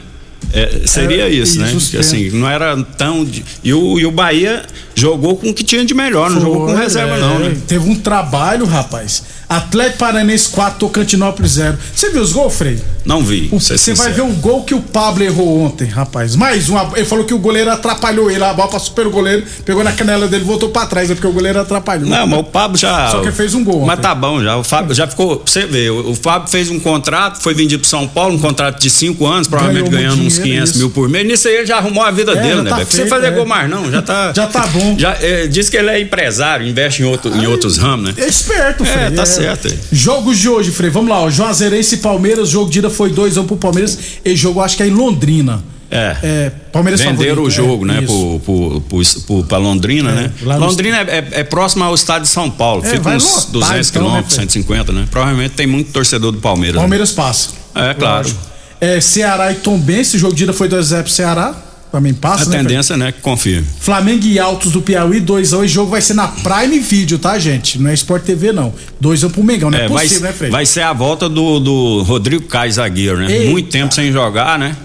É, 0.53 0.81
seria 0.85 1.23
É, 1.23 1.29
isso, 1.29 1.59
né? 1.59 1.73
assim, 1.99 2.29
não 2.29 2.47
era 2.47 2.77
tão. 2.95 3.25
de- 3.25 3.43
e, 3.63 3.73
o, 3.73 3.99
e 3.99 4.05
o 4.05 4.11
Bahia 4.11 4.63
jogou 4.93 5.35
com 5.35 5.49
o 5.49 5.53
que 5.53 5.63
tinha 5.63 5.83
de 5.83 5.95
melhor, 5.95 6.29
não 6.29 6.39
jogou 6.39 6.67
com 6.67 6.73
Foi, 6.73 6.81
reserva, 6.83 7.15
é, 7.15 7.19
não, 7.19 7.39
né? 7.39 7.57
Teve 7.67 7.89
um 7.89 7.95
trabalho, 7.95 8.65
rapaz. 8.65 9.23
Atlético 9.49 9.97
Paranense 9.97 10.49
4, 10.49 10.77
Tocantinópolis 10.77 11.53
0. 11.53 11.75
Você 11.95 12.11
viu 12.11 12.21
os 12.21 12.31
gols, 12.31 12.55
Frei? 12.55 12.79
Não 13.03 13.23
vi. 13.23 13.47
Você 13.51 13.95
vai 13.95 14.11
ver 14.11 14.21
o 14.21 14.27
gol 14.33 14.63
que 14.63 14.75
o 14.75 14.81
Pablo 14.81 15.23
errou 15.23 15.61
ontem, 15.61 15.87
rapaz. 15.87 16.35
Mais 16.35 16.69
um. 16.69 16.77
Ele 16.95 17.05
falou 17.05 17.25
que 17.25 17.33
o 17.33 17.39
goleiro 17.39 17.71
atrapalhou 17.71 18.29
ele. 18.29 18.43
A 18.43 18.53
bola 18.53 18.69
passou 18.69 18.93
pelo 18.93 19.09
goleiro, 19.09 19.43
pegou 19.65 19.83
na 19.83 19.91
canela 19.91 20.27
dele, 20.27 20.43
voltou 20.43 20.69
pra 20.69 20.85
trás. 20.85 21.09
É 21.09 21.15
porque 21.15 21.25
o 21.25 21.31
goleiro 21.31 21.59
atrapalhou. 21.59 22.07
Não, 22.07 22.27
mas 22.27 22.39
o 22.39 22.43
Pablo 22.43 22.77
já. 22.77 23.09
Só 23.09 23.21
que 23.21 23.31
fez 23.31 23.55
um 23.55 23.63
gol 23.63 23.79
Mas 23.85 23.93
ontem. 23.97 24.01
tá 24.03 24.13
bom 24.13 24.43
já. 24.43 24.55
O 24.57 24.63
Fábio 24.63 24.93
já 24.93 25.07
ficou. 25.07 25.41
Você 25.43 25.65
vê, 25.65 25.89
o, 25.89 26.13
Fábio 26.13 26.47
fez 26.49 26.69
um 26.69 26.79
contrato, 26.79 27.41
foi 27.41 27.55
vendido 27.55 27.81
pro 27.81 27.89
São 27.89 28.07
Paulo, 28.07 28.35
um 28.35 28.39
contrato 28.39 28.79
de 28.79 28.89
cinco 28.91 29.25
anos, 29.25 29.47
provavelmente 29.47 29.89
Ganhou 29.89 30.03
ganhando 30.03 30.21
uns 30.27 30.33
dinheiro, 30.35 30.43
500 30.65 30.69
isso. 30.69 30.77
mil 30.79 30.89
por 30.91 31.09
mês. 31.09 31.25
Nisso 31.25 31.47
aí 31.47 31.55
ele 31.55 31.65
já 31.65 31.77
arrumou 31.77 32.03
a 32.03 32.11
vida 32.11 32.33
É, 32.33 32.35
dele, 32.35 32.61
né, 32.61 32.69
tá 32.69 32.85
feito, 32.85 33.09
fazer 33.09 33.27
é. 33.27 33.31
gol 33.31 33.45
mais, 33.47 33.67
não. 33.67 33.89
Já 33.89 34.01
tá. 34.03 34.31
Já 34.35 34.45
tá 34.45 34.67
bom. 34.67 34.95
Já, 34.99 35.17
é, 35.19 35.47
diz 35.47 35.69
que 35.69 35.77
ele 35.77 35.89
é 35.89 35.99
empresário, 35.99 36.67
investe 36.67 37.01
em, 37.01 37.05
outro, 37.05 37.35
em 37.35 37.47
outros 37.47 37.77
ramos, 37.77 38.09
né? 38.09 38.13
É 38.23 38.27
esperto, 38.27 38.83
É, 38.83 38.85
Frei. 38.85 39.11
tá 39.15 39.25
certo 39.25 39.38
aí. 39.47 39.79
Jogos 39.91 40.37
de 40.37 40.49
hoje, 40.49 40.71
Frei. 40.71 40.89
Vamos 40.89 41.09
lá, 41.09 41.19
ó. 41.21 41.29
Juazeirense 41.29 41.95
e 41.95 41.97
Palmeiras. 41.99 42.49
Jogo 42.49 42.69
de 42.69 42.79
ida 42.79 42.89
foi 42.89 43.11
2x1 43.11 43.45
pro 43.45 43.57
Palmeiras. 43.57 43.97
Esse 44.23 44.35
jogo 44.35 44.61
acho 44.61 44.75
que 44.77 44.83
é 44.83 44.87
em 44.87 44.91
Londrina. 44.91 45.63
É. 45.91 46.17
É, 46.21 46.51
Palmeiras 46.71 47.01
Venderam 47.01 47.41
o 47.43 47.49
jogo, 47.49 47.83
é, 47.83 47.87
né, 47.93 48.01
pro, 48.03 48.39
pro, 48.45 48.81
pro, 48.81 49.01
pro- 49.25 49.43
pra 49.45 49.57
Londrina, 49.57 50.11
né? 50.11 50.31
lá 50.43 50.59
no- 50.59 50.67
Londrina 50.67 50.97
é, 50.97 51.01
é- 51.01 51.39
é 51.39 51.43
próximo 51.43 51.83
ao 51.83 51.95
estado 51.95 52.21
de 52.21 52.27
São 52.27 52.47
Paulo, 52.51 52.85
É, 52.85 52.89
fica 52.91 53.09
uns 53.09 53.23
lotar, 53.25 53.49
200 53.51 53.89
então, 53.89 54.01
né, 54.03 54.07
quilômetros, 54.07 54.35
Fred? 54.35 54.51
150, 54.51 54.91
né? 54.93 55.07
Provavelmente 55.09 55.55
tem 55.55 55.65
muito 55.65 55.91
torcedor 55.91 56.31
do 56.31 56.37
Palmeiras. 56.37 56.75
né? 56.75 56.81
Palmeiras 56.81 57.11
passa. 57.11 57.49
É, 57.73 57.95
claro. 57.95 58.17
Lógico. 58.17 58.39
É, 58.79 59.01
Ceará 59.01 59.51
e 59.51 59.55
Tombense. 59.55 60.19
Jogo 60.19 60.35
de 60.35 60.43
ida 60.43 60.53
foi 60.53 60.69
2x0 60.69 61.01
pro 61.03 61.11
Ceará. 61.11 61.55
Também 61.91 62.13
passa, 62.13 62.43
A 62.43 62.49
né, 62.49 62.57
tendência, 62.59 62.95
né, 62.95 63.11
que 63.11 63.19
confia. 63.21 63.63
Flamengo 63.79 64.23
e 64.25 64.37
Altos 64.37 64.71
do 64.71 64.81
Piauí, 64.81 65.19
2x1. 65.19 65.57
O 65.59 65.67
jogo 65.67 65.89
vai 65.91 66.01
ser 66.01 66.13
na 66.13 66.27
Prime 66.27 66.79
Video, 66.79 67.17
tá, 67.17 67.39
gente? 67.39 67.79
Não 67.79 67.89
é 67.89 67.93
Sport 67.95 68.23
TV, 68.23 68.51
não. 68.51 68.71
2x1 69.01 69.31
pro 69.31 69.43
Mengão. 69.43 69.71
Não 69.71 69.79
é, 69.79 69.85
É, 69.85 69.87
vai, 69.87 70.03
possível, 70.03 70.23
né, 70.27 70.33
Frei? 70.33 70.51
vai 70.51 70.65
ser 70.65 70.81
a 70.81 70.93
volta 70.93 71.27
do, 71.27 71.59
do 71.59 72.03
Rodrigo 72.03 72.43
Caio 72.45 72.71
zagueiro, 72.71 73.17
né? 73.17 73.31
Eita. 73.31 73.49
Muito 73.51 73.69
tempo 73.69 73.93
sem 73.93 74.11
jogar, 74.11 74.59
né? 74.59 74.75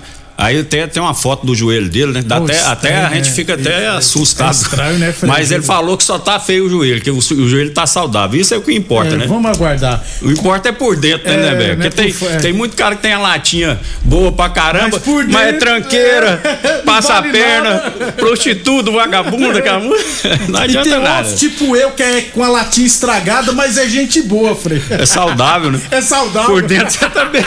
Aí 0.44 0.62
tem, 0.64 0.87
tem 0.88 1.02
uma 1.02 1.14
foto 1.14 1.46
do 1.46 1.54
joelho 1.54 1.88
dele, 1.88 2.12
né? 2.12 2.22
Dá 2.24 2.38
Pô, 2.38 2.44
até, 2.44 2.61
até 2.64 2.96
a 3.04 3.09
gente 3.14 3.28
né? 3.30 3.35
fica 3.35 3.54
até 3.54 3.70
É, 3.70 3.85
é, 3.85 3.88
assustado. 3.88 4.48
é 4.48 4.52
estranho, 4.52 4.98
né? 4.98 5.14
Mas 5.22 5.50
ele 5.50 5.62
falou 5.62 5.96
que 5.96 6.04
só 6.04 6.18
tá 6.18 6.38
feio 6.38 6.66
o 6.66 6.68
joelho, 6.70 7.00
que 7.00 7.11
o, 7.11 7.16
o 7.18 7.48
joelho 7.48 7.70
tá 7.70 7.87
saudável. 7.87 8.40
Isso 8.40 8.52
é 8.54 8.57
o 8.59 8.62
que 8.62 8.72
importa, 8.74 9.14
É, 9.14 9.16
né? 9.16 9.26
Vamos 9.26 9.50
aguardar. 9.50 10.04
O 10.22 10.30
importa 10.30 10.68
é 10.68 10.72
por 10.72 10.96
dentro, 10.96 11.28
né, 11.28 11.35
É, 11.35 11.38
né, 11.38 11.54
velho? 11.54 11.76
né, 11.78 11.90
Porque 11.90 12.12
tem, 12.12 12.38
tem 12.40 12.52
muito 12.52 12.76
cara 12.76 12.94
que 12.96 13.02
tem 13.02 13.12
a 13.12 13.18
latinha 13.18 13.80
boa 14.02 14.30
pra 14.33 14.48
caramba, 14.50 14.90
Mas 14.92 15.02
por 15.02 15.26
mas 15.28 15.48
é 15.48 15.52
tranqueira, 15.54 16.40
é, 16.62 16.68
passa 16.85 17.09
não 17.09 17.16
a 17.16 17.20
vale 17.20 17.33
perna, 17.33 17.70
nada. 17.70 18.12
prostituto, 18.12 18.92
vagabunda. 18.92 19.54
Não 20.48 20.61
E 20.61 20.62
adianta 20.64 20.88
tem 20.90 20.98
nada. 21.00 21.18
outros, 21.28 21.38
tipo 21.40 21.76
eu, 21.76 21.90
que 21.92 22.02
é 22.02 22.20
com 22.22 22.42
a 22.42 22.48
latinha 22.48 22.87
estragada, 22.87 23.52
mas 23.52 23.76
é 23.78 23.88
gente 23.88 24.22
boa, 24.22 24.54
Frei. 24.54 24.83
É 24.90 25.07
saudável, 25.07 25.70
né? 25.72 25.80
É 25.90 26.00
saudável. 26.00 26.50
Por 26.50 26.62
dentro 26.62 26.90
você 26.90 27.09
tá 27.09 27.24
bem. 27.26 27.44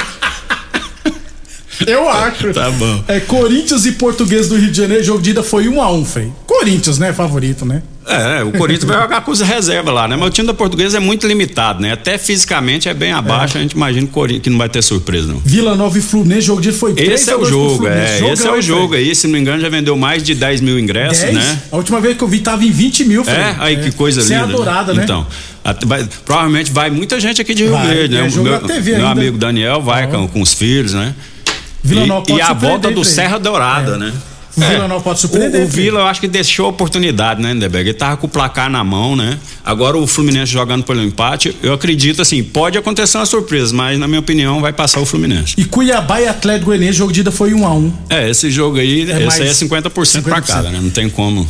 Eu 1.85 2.09
acho. 2.09 2.53
Tá 2.53 2.69
bom. 2.71 3.03
É 3.07 3.19
Corinthians 3.19 3.85
e 3.85 3.91
Português 3.93 4.47
do 4.47 4.55
Rio 4.57 4.71
de 4.71 4.77
Janeiro, 4.77 5.03
jogo 5.03 5.21
de 5.21 5.29
ida 5.31 5.43
foi 5.43 5.67
1 5.67 5.81
a 5.81 5.91
1 5.91 6.05
Frei. 6.05 6.31
Corinthians, 6.45 6.97
né? 6.97 7.13
Favorito, 7.13 7.65
né? 7.65 7.81
É, 8.09 8.41
o 8.41 8.53
Corinthians 8.53 8.85
vai 8.85 9.01
jogar 9.01 9.19
com 9.19 9.31
os 9.31 9.41
reserva 9.41 9.91
lá, 9.91 10.07
né? 10.07 10.15
Mas 10.15 10.29
o 10.29 10.31
time 10.31 10.47
da 10.47 10.53
Portuguesa 10.53 10.95
é 10.95 10.99
muito 10.99 11.27
limitado, 11.27 11.81
né? 11.81 11.91
Até 11.91 12.17
fisicamente 12.17 12.87
é 12.87 12.93
bem 12.93 13.11
abaixo, 13.11 13.57
a 13.57 13.61
gente 13.61 13.73
imagina 13.73 14.07
que 14.41 14.49
não 14.49 14.57
vai 14.57 14.69
ter 14.69 14.81
surpresa, 14.81 15.27
não. 15.27 15.41
Vila 15.43 15.75
Nova 15.75 15.97
e 15.97 16.01
Fluminense, 16.01 16.43
jogo 16.43 16.61
de 16.61 16.71
foi 16.71 16.93
Esse 16.95 17.29
é 17.29 17.35
o 17.35 17.43
jogo, 17.43 17.85
é. 17.85 18.17
Jogão, 18.17 18.33
Esse 18.33 18.47
é 18.47 18.51
o 18.53 18.61
jogo 18.61 18.95
aí, 18.95 19.13
se 19.13 19.27
não 19.27 19.33
me 19.33 19.39
engano, 19.41 19.61
já 19.61 19.67
vendeu 19.67 19.97
mais 19.97 20.23
de 20.23 20.33
10 20.33 20.61
mil 20.61 20.79
ingressos, 20.79 21.19
10? 21.21 21.33
né? 21.35 21.61
A 21.69 21.75
última 21.75 21.99
vez 21.99 22.15
que 22.17 22.23
eu 22.23 22.29
vi 22.29 22.39
tava 22.39 22.63
em 22.63 22.71
20 22.71 23.03
mil. 23.03 23.23
É, 23.27 23.55
aí 23.59 23.75
que 23.83 23.91
coisa 23.91 24.21
Você 24.21 24.33
linda. 24.35 24.45
é 24.45 24.53
adorada, 24.53 24.93
né? 24.93 25.03
Então, 25.03 25.27
vai- 25.85 26.07
provavelmente 26.23 26.71
vai 26.71 26.89
muita 26.89 27.19
gente 27.19 27.41
aqui 27.41 27.53
de 27.53 27.63
Rio 27.63 27.73
Vai, 27.73 27.87
Verde, 27.93 28.15
né? 28.15 28.25
é 28.25 28.29
jogo 28.29 28.47
meu, 28.49 28.59
TV 28.61 28.91
meu 28.91 28.99
ainda. 29.07 29.11
amigo 29.19 29.37
Daniel 29.37 29.81
vai 29.81 30.07
com, 30.07 30.25
com 30.29 30.41
os 30.41 30.53
filhos, 30.53 30.93
né? 30.93 31.13
E, 31.93 32.33
e 32.33 32.41
a 32.41 32.53
volta 32.53 32.91
do. 32.91 33.03
Serra 33.03 33.37
Dourada, 33.37 33.95
É. 33.95 33.97
né? 33.97 34.13
O 34.55 34.59
Vila 34.59 34.99
pode 35.01 35.19
surpreender, 35.19 35.61
O, 35.61 35.65
o. 35.65 35.67
Vila, 35.67 35.99
eu 35.99 36.07
acho 36.07 36.19
que 36.19 36.27
deixou 36.27 36.65
a 36.65 36.69
oportunidade, 36.69 37.39
né, 37.39 37.53
Lindeberg? 37.53 37.89
Ele 37.89 37.97
tava 37.97 38.17
com 38.17 38.25
o 38.25 38.29
placar 38.29 38.71
na 38.71 38.83
mão, 38.83 39.15
né? 39.15 39.37
Agora 39.63 39.95
o 39.95 40.07
Fluminense 40.07 40.51
jogando 40.51 40.83
pelo 40.83 41.03
empate, 41.03 41.55
eu 41.61 41.73
acredito 41.73 42.23
assim, 42.23 42.43
pode 42.43 42.75
acontecer 42.75 43.19
uma 43.19 43.25
surpresa, 43.27 43.71
mas 43.75 43.99
na 43.99 44.07
minha 44.07 44.19
opinião 44.19 44.59
vai 44.59 44.73
passar 44.73 44.99
o 44.99 45.05
Fluminense. 45.05 45.53
E 45.57 45.63
Cuiabá 45.65 46.19
e 46.21 46.27
Atlético 46.27 46.65
Goianiense, 46.67 46.97
jogo 46.97 47.13
de 47.13 47.19
ida 47.19 47.31
foi 47.31 47.53
1 47.53 47.67
a 47.67 47.71
1 47.75 47.93
É, 48.09 48.29
esse 48.31 48.49
jogo 48.49 48.77
aí, 48.79 49.01
É 49.01 49.03
esse 49.27 49.41
aí 49.43 49.47
é 49.47 49.51
mais 49.51 49.57
50%, 49.59 50.23
pra 50.23 50.41
50%. 50.41 50.41
cada, 50.47 50.71
né? 50.71 50.79
Não 50.81 50.89
tem 50.89 51.07
como. 51.07 51.47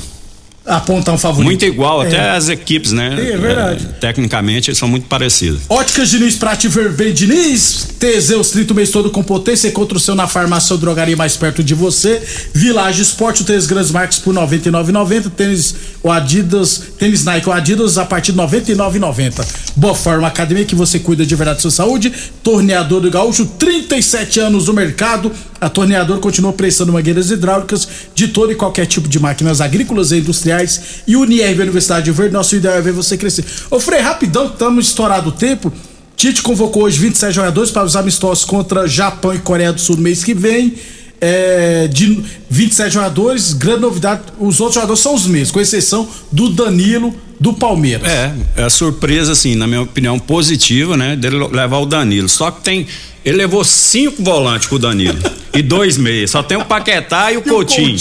Apontar 0.68 1.16
um 1.16 1.18
favorito. 1.18 1.48
Muito 1.48 1.66
igual, 1.66 2.02
até 2.02 2.18
É. 2.18 2.30
as 2.32 2.50
equipes, 2.50 2.92
né? 2.92 3.16
É 3.18 3.38
verdade. 3.38 3.88
É, 3.90 3.94
tecnicamente, 4.00 4.70
eles 4.70 4.78
são 4.78 4.88
muito 4.88 5.08
parecidos. 5.08 5.62
Óticas 5.70 6.10
Diniz, 6.10 6.36
Prate 6.36 6.68
Verben 6.68 7.14
Diniz, 7.14 7.88
Teseus 7.98 8.52
30 8.52 8.74
o 8.74 8.76
mês 8.76 8.92
todo 8.92 9.10
com 9.10 9.24
potência, 9.24 9.70
encontra 9.70 9.98
o 9.98 10.00
seu 10.00 10.14
na 10.14 10.28
farmácia 10.28 10.74
ou 10.74 10.78
drogaria 10.80 11.16
mais 11.16 11.38
perto 11.38 11.64
de 11.64 11.74
você. 11.74 12.22
Village 12.54 13.02
Esporte, 13.02 13.44
três 13.46 13.66
grandes 13.66 13.92
marcas 13.92 14.20
por 14.20 14.36
R$ 14.36 14.42
99,90. 14.42 15.30
Tênis, 15.30 15.74
o 16.04 16.12
Adidas, 16.12 16.82
tênis 17.00 17.24
Nike, 17.24 17.48
o 17.48 17.52
Adidas 17.54 17.98
a 17.98 18.06
partir 18.06 18.34
de 18.34 18.40
R$ 18.40 18.46
99,90. 18.48 19.46
Boa 19.76 19.96
Forma 19.96 20.28
Academia, 20.28 20.66
que 20.66 20.76
você 20.76 21.00
cuida 21.00 21.26
de 21.26 21.34
verdade 21.36 21.58
da 21.58 21.62
sua 21.62 21.72
saúde. 21.72 22.12
Torneador 22.44 23.00
do 23.02 23.10
Gaúcho, 23.10 23.46
37 23.46 24.40
anos 24.42 24.68
no 24.68 24.74
mercado. 24.74 25.32
A 25.60 25.70
Torneador 25.70 26.20
continua 26.20 26.52
prestando 26.54 26.92
mangueiras 26.94 27.32
hidráulicas 27.32 27.88
de 28.14 28.28
todo 28.28 28.52
e 28.52 28.56
qualquer 28.56 28.86
tipo 28.86 29.08
de 29.08 29.20
máquinas 29.20 29.62
agrícolas 29.62 30.12
e 30.12 30.18
industriais. 30.18 30.57
E 31.06 31.16
Unirv 31.16 31.62
Universidade 31.62 32.06
de 32.06 32.12
Verde, 32.12 32.34
nosso 32.34 32.56
ideal 32.56 32.76
é 32.76 32.82
ver 32.82 32.94
você 32.94 33.18
crescer. 33.18 33.46
Ô 33.70 33.80
Frei, 33.80 34.02
rapidão, 34.02 34.48
estamos 34.48 34.88
estourado 34.88 35.30
o 35.30 35.32
tempo. 35.32 35.72
Tite 36.16 36.42
convocou 36.42 36.84
hoje 36.84 37.00
27 37.00 37.34
jogadores 37.34 37.70
para 37.70 37.84
os 37.84 37.96
amistosos 37.96 38.44
contra 38.44 38.88
Japão 38.88 39.36
e 39.36 39.40
Coreia 39.40 39.72
do 39.72 39.80
Sul 39.80 39.98
no 39.98 40.02
mês 40.02 40.24
que 40.24 40.34
vem. 40.34 40.74
É, 41.20 41.88
de 41.88 42.24
27 42.50 42.94
jogadores, 42.94 43.54
grande 43.54 43.82
novidade, 43.82 44.22
os 44.40 44.60
outros 44.60 44.76
jogadores 44.76 45.02
são 45.02 45.16
os 45.16 45.26
mesmos, 45.26 45.50
com 45.52 45.60
exceção 45.60 46.08
do 46.32 46.50
Danilo 46.50 47.14
do 47.40 47.54
Palmeiras. 47.54 48.08
É, 48.08 48.34
é 48.56 48.64
a 48.64 48.70
surpresa, 48.70 49.32
assim, 49.32 49.56
na 49.56 49.68
minha 49.68 49.82
opinião, 49.82 50.20
positiva, 50.20 50.98
né? 50.98 51.16
Dele 51.16 51.38
levar 51.48 51.80
o 51.80 51.86
Danilo. 51.86 52.30
Só 52.30 52.52
que 52.52 52.62
tem. 52.62 52.88
Ele 53.24 53.38
levou 53.38 53.64
cinco 53.64 54.24
volantes 54.24 54.68
com 54.68 54.76
o 54.76 54.80
Danilo. 54.80 55.18
e 55.58 55.62
dois 55.62 55.98
meias. 55.98 56.32
Só 56.32 56.42
tem 56.44 56.58
o 56.58 56.66
Paquetá 56.66 57.32
e 57.32 57.38
o 57.38 57.42
Coutinho. 57.44 57.98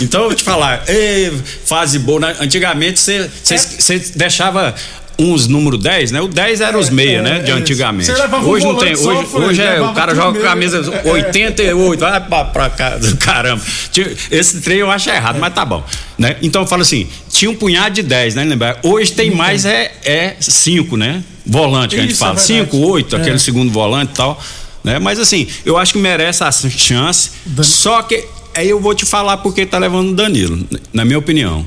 Então 0.00 0.22
eu 0.22 0.26
vou 0.28 0.34
te 0.36 0.44
falar, 0.44 0.84
fase 1.64 1.98
boa. 1.98 2.20
né? 2.20 2.36
Antigamente 2.40 3.00
você 3.00 3.30
você 3.42 3.98
deixava 4.14 4.74
uns 5.22 5.46
número 5.46 5.76
10, 5.76 6.12
né? 6.12 6.20
O 6.22 6.28
10 6.28 6.62
era 6.62 6.78
os 6.78 6.88
meia, 6.88 7.20
né? 7.20 7.40
De 7.40 7.50
é, 7.50 7.54
antigamente. 7.54 8.10
Hoje 8.42 8.64
não 8.66 8.76
tem. 8.76 8.96
Hoje, 8.96 9.26
Fred, 9.26 9.44
hoje 9.44 9.62
é, 9.62 9.78
o 9.82 9.92
cara 9.92 10.14
joga 10.14 10.28
com 10.28 10.38
meia. 10.38 10.48
camisa 10.48 10.78
É. 11.04 11.10
88, 11.10 12.00
vai 12.00 12.20
pra, 12.20 12.44
pra 12.46 12.70
cá, 12.70 12.98
caramba. 13.18 13.62
Esse 14.30 14.62
trem 14.62 14.78
eu 14.78 14.90
acho 14.90 15.10
errado, 15.10 15.38
mas 15.38 15.52
tá 15.52 15.62
bom. 15.64 15.84
Né? 16.16 16.36
Então 16.40 16.62
eu 16.62 16.66
falo 16.66 16.80
assim: 16.82 17.06
tinha 17.30 17.50
um 17.50 17.54
punhado 17.54 17.94
de 17.96 18.02
10, 18.02 18.34
né? 18.34 18.44
Lembra? 18.44 18.78
Hoje 18.82 19.12
tem 19.12 19.30
mais, 19.30 19.66
é, 19.66 19.92
é 20.04 20.36
cinco, 20.40 20.96
né? 20.96 21.22
Volante 21.44 21.94
que 21.96 22.00
a 22.00 22.02
gente 22.02 22.12
Isso, 22.12 22.22
é 22.24 22.26
fala. 22.26 22.38
verdade. 22.38 22.64
cinco, 22.70 22.76
oito, 22.78 23.14
É. 23.16 23.20
aquele 23.20 23.38
segundo 23.38 23.70
volante 23.70 24.12
e 24.12 24.16
tal. 24.16 24.42
Né? 24.82 24.98
Mas 24.98 25.18
assim, 25.18 25.46
eu 25.64 25.76
acho 25.76 25.92
que 25.94 25.98
merece 25.98 26.42
a 26.44 26.50
chance. 26.50 27.32
Só 27.62 28.02
que 28.02 28.26
aí 28.54 28.68
eu 28.68 28.80
vou 28.80 28.94
te 28.94 29.04
falar 29.06 29.38
porque 29.38 29.66
tá 29.66 29.78
levando 29.78 30.10
o 30.10 30.14
Danilo, 30.14 30.58
na 30.92 31.04
minha 31.04 31.18
opinião. 31.18 31.66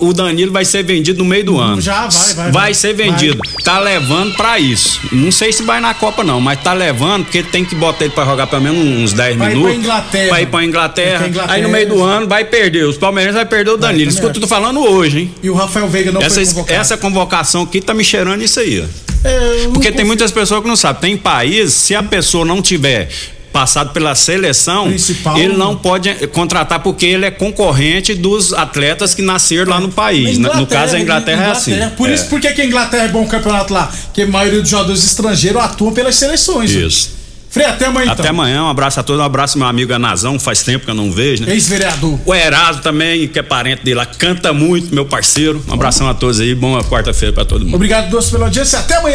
O 0.00 0.12
Danilo 0.12 0.50
vai 0.52 0.64
ser 0.64 0.82
vendido 0.82 1.20
no 1.22 1.24
meio 1.24 1.44
do 1.44 1.58
ano. 1.58 1.80
Já 1.80 2.08
vai, 2.08 2.10
vai, 2.10 2.34
Vai 2.34 2.52
vai. 2.52 2.74
ser 2.74 2.92
vendido. 2.92 3.40
Tá 3.62 3.78
levando 3.78 4.34
pra 4.34 4.58
isso. 4.58 5.00
Não 5.12 5.30
sei 5.30 5.52
se 5.52 5.62
vai 5.62 5.80
na 5.80 5.94
Copa, 5.94 6.24
não, 6.24 6.40
mas 6.40 6.60
tá 6.60 6.72
levando 6.72 7.24
porque 7.24 7.42
tem 7.42 7.64
que 7.64 7.74
botar 7.76 8.04
ele 8.04 8.12
pra 8.12 8.24
jogar 8.24 8.48
pelo 8.48 8.62
menos 8.62 8.78
uns 8.84 9.12
10 9.12 9.36
Vai 9.36 9.48
minutos. 9.48 9.70
pra 9.70 9.78
Inglaterra. 9.80 10.28
Vai 10.30 10.42
ir 10.42 10.46
pra 10.46 10.64
Inglaterra. 10.64 11.18
Vai 11.20 11.28
Inglaterra. 11.28 11.54
Aí 11.54 11.62
no 11.62 11.68
meio 11.68 11.88
do 11.88 12.02
ano 12.02 12.26
vai 12.26 12.44
perder. 12.44 12.84
Os 12.84 12.98
palmeirenses 12.98 13.36
vai 13.36 13.46
perder 13.46 13.70
o 13.70 13.76
Danilo. 13.76 14.10
Isso 14.10 14.18
que 14.20 14.26
eu 14.26 14.32
tô 14.32 14.46
falando 14.48 14.80
hoje, 14.80 15.20
hein? 15.20 15.34
E 15.40 15.48
o 15.48 15.54
Rafael 15.54 15.88
Veiga 15.88 16.10
não 16.10 16.20
essa, 16.20 16.40
essa 16.66 16.96
convocação 16.96 17.62
aqui 17.62 17.80
tá 17.80 17.94
me 17.94 18.02
cheirando 18.04 18.42
isso 18.42 18.58
aí, 18.58 18.80
ó. 18.84 19.10
É, 19.22 19.68
Porque 19.72 19.92
tem 19.92 20.04
muitas 20.04 20.32
pessoas 20.32 20.62
que 20.62 20.68
não 20.68 20.76
sabem. 20.76 21.00
Tem 21.00 21.16
países, 21.16 21.74
se 21.74 21.94
a 21.94 22.02
pessoa 22.02 22.44
não 22.44 22.60
tiver 22.60 23.08
passado 23.52 23.92
pela 23.92 24.14
seleção, 24.14 24.86
Principal. 24.88 25.36
ele 25.38 25.56
não 25.56 25.76
pode 25.76 26.12
contratar 26.28 26.80
porque 26.80 27.06
ele 27.06 27.26
é 27.26 27.30
concorrente 27.30 28.14
dos 28.14 28.52
atletas 28.52 29.14
que 29.14 29.22
nasceram 29.22 29.70
lá 29.70 29.80
no 29.80 29.88
país. 29.90 30.38
Na- 30.38 30.54
no 30.54 30.66
caso, 30.66 30.96
a 30.96 31.00
Inglaterra, 31.00 31.44
é 31.46 31.50
assim. 31.50 31.72
Por 31.96 32.08
É. 32.08 32.14
isso, 32.14 32.26
por 32.26 32.40
que 32.40 32.48
a 32.48 32.64
Inglaterra 32.64 33.04
é 33.04 33.08
bom 33.08 33.26
campeonato 33.26 33.72
lá? 33.72 33.90
Porque 34.06 34.22
a 34.22 34.26
maioria 34.26 34.60
dos 34.60 34.70
jogadores 34.70 35.04
estrangeiros 35.04 35.60
atuam 35.62 35.92
pelas 35.92 36.14
seleções. 36.16 36.70
Isso. 36.70 37.20
Frei, 37.52 37.66
até 37.66 37.86
amanhã 37.86 38.04
então. 38.04 38.14
Até 38.20 38.28
amanhã, 38.28 38.62
um 38.62 38.68
abraço 38.68 39.00
a 39.00 39.02
todos, 39.02 39.20
um 39.20 39.24
abraço 39.24 39.58
meu 39.58 39.66
amigo 39.66 39.92
Anazão, 39.92 40.38
faz 40.38 40.62
tempo 40.62 40.84
que 40.84 40.90
eu 40.92 40.94
não 40.94 41.10
vejo, 41.10 41.44
né? 41.44 41.52
Ex-vereador. 41.52 42.16
O 42.24 42.32
Erasmo 42.32 42.80
também, 42.80 43.26
que 43.26 43.40
é 43.40 43.42
parente 43.42 43.82
dele 43.82 43.96
lá, 43.96 44.06
canta 44.06 44.52
muito, 44.52 44.94
meu 44.94 45.04
parceiro. 45.04 45.60
Um 45.68 45.74
abração 45.74 46.08
a 46.08 46.14
todos 46.14 46.38
aí, 46.38 46.54
boa 46.54 46.84
quarta-feira 46.84 47.32
pra 47.34 47.44
todo 47.44 47.64
mundo. 47.64 47.74
Obrigado, 47.74 48.08
doce, 48.08 48.30
pela 48.30 48.44
audiência. 48.44 48.78
Até 48.78 48.94
amanhã. 48.94 49.08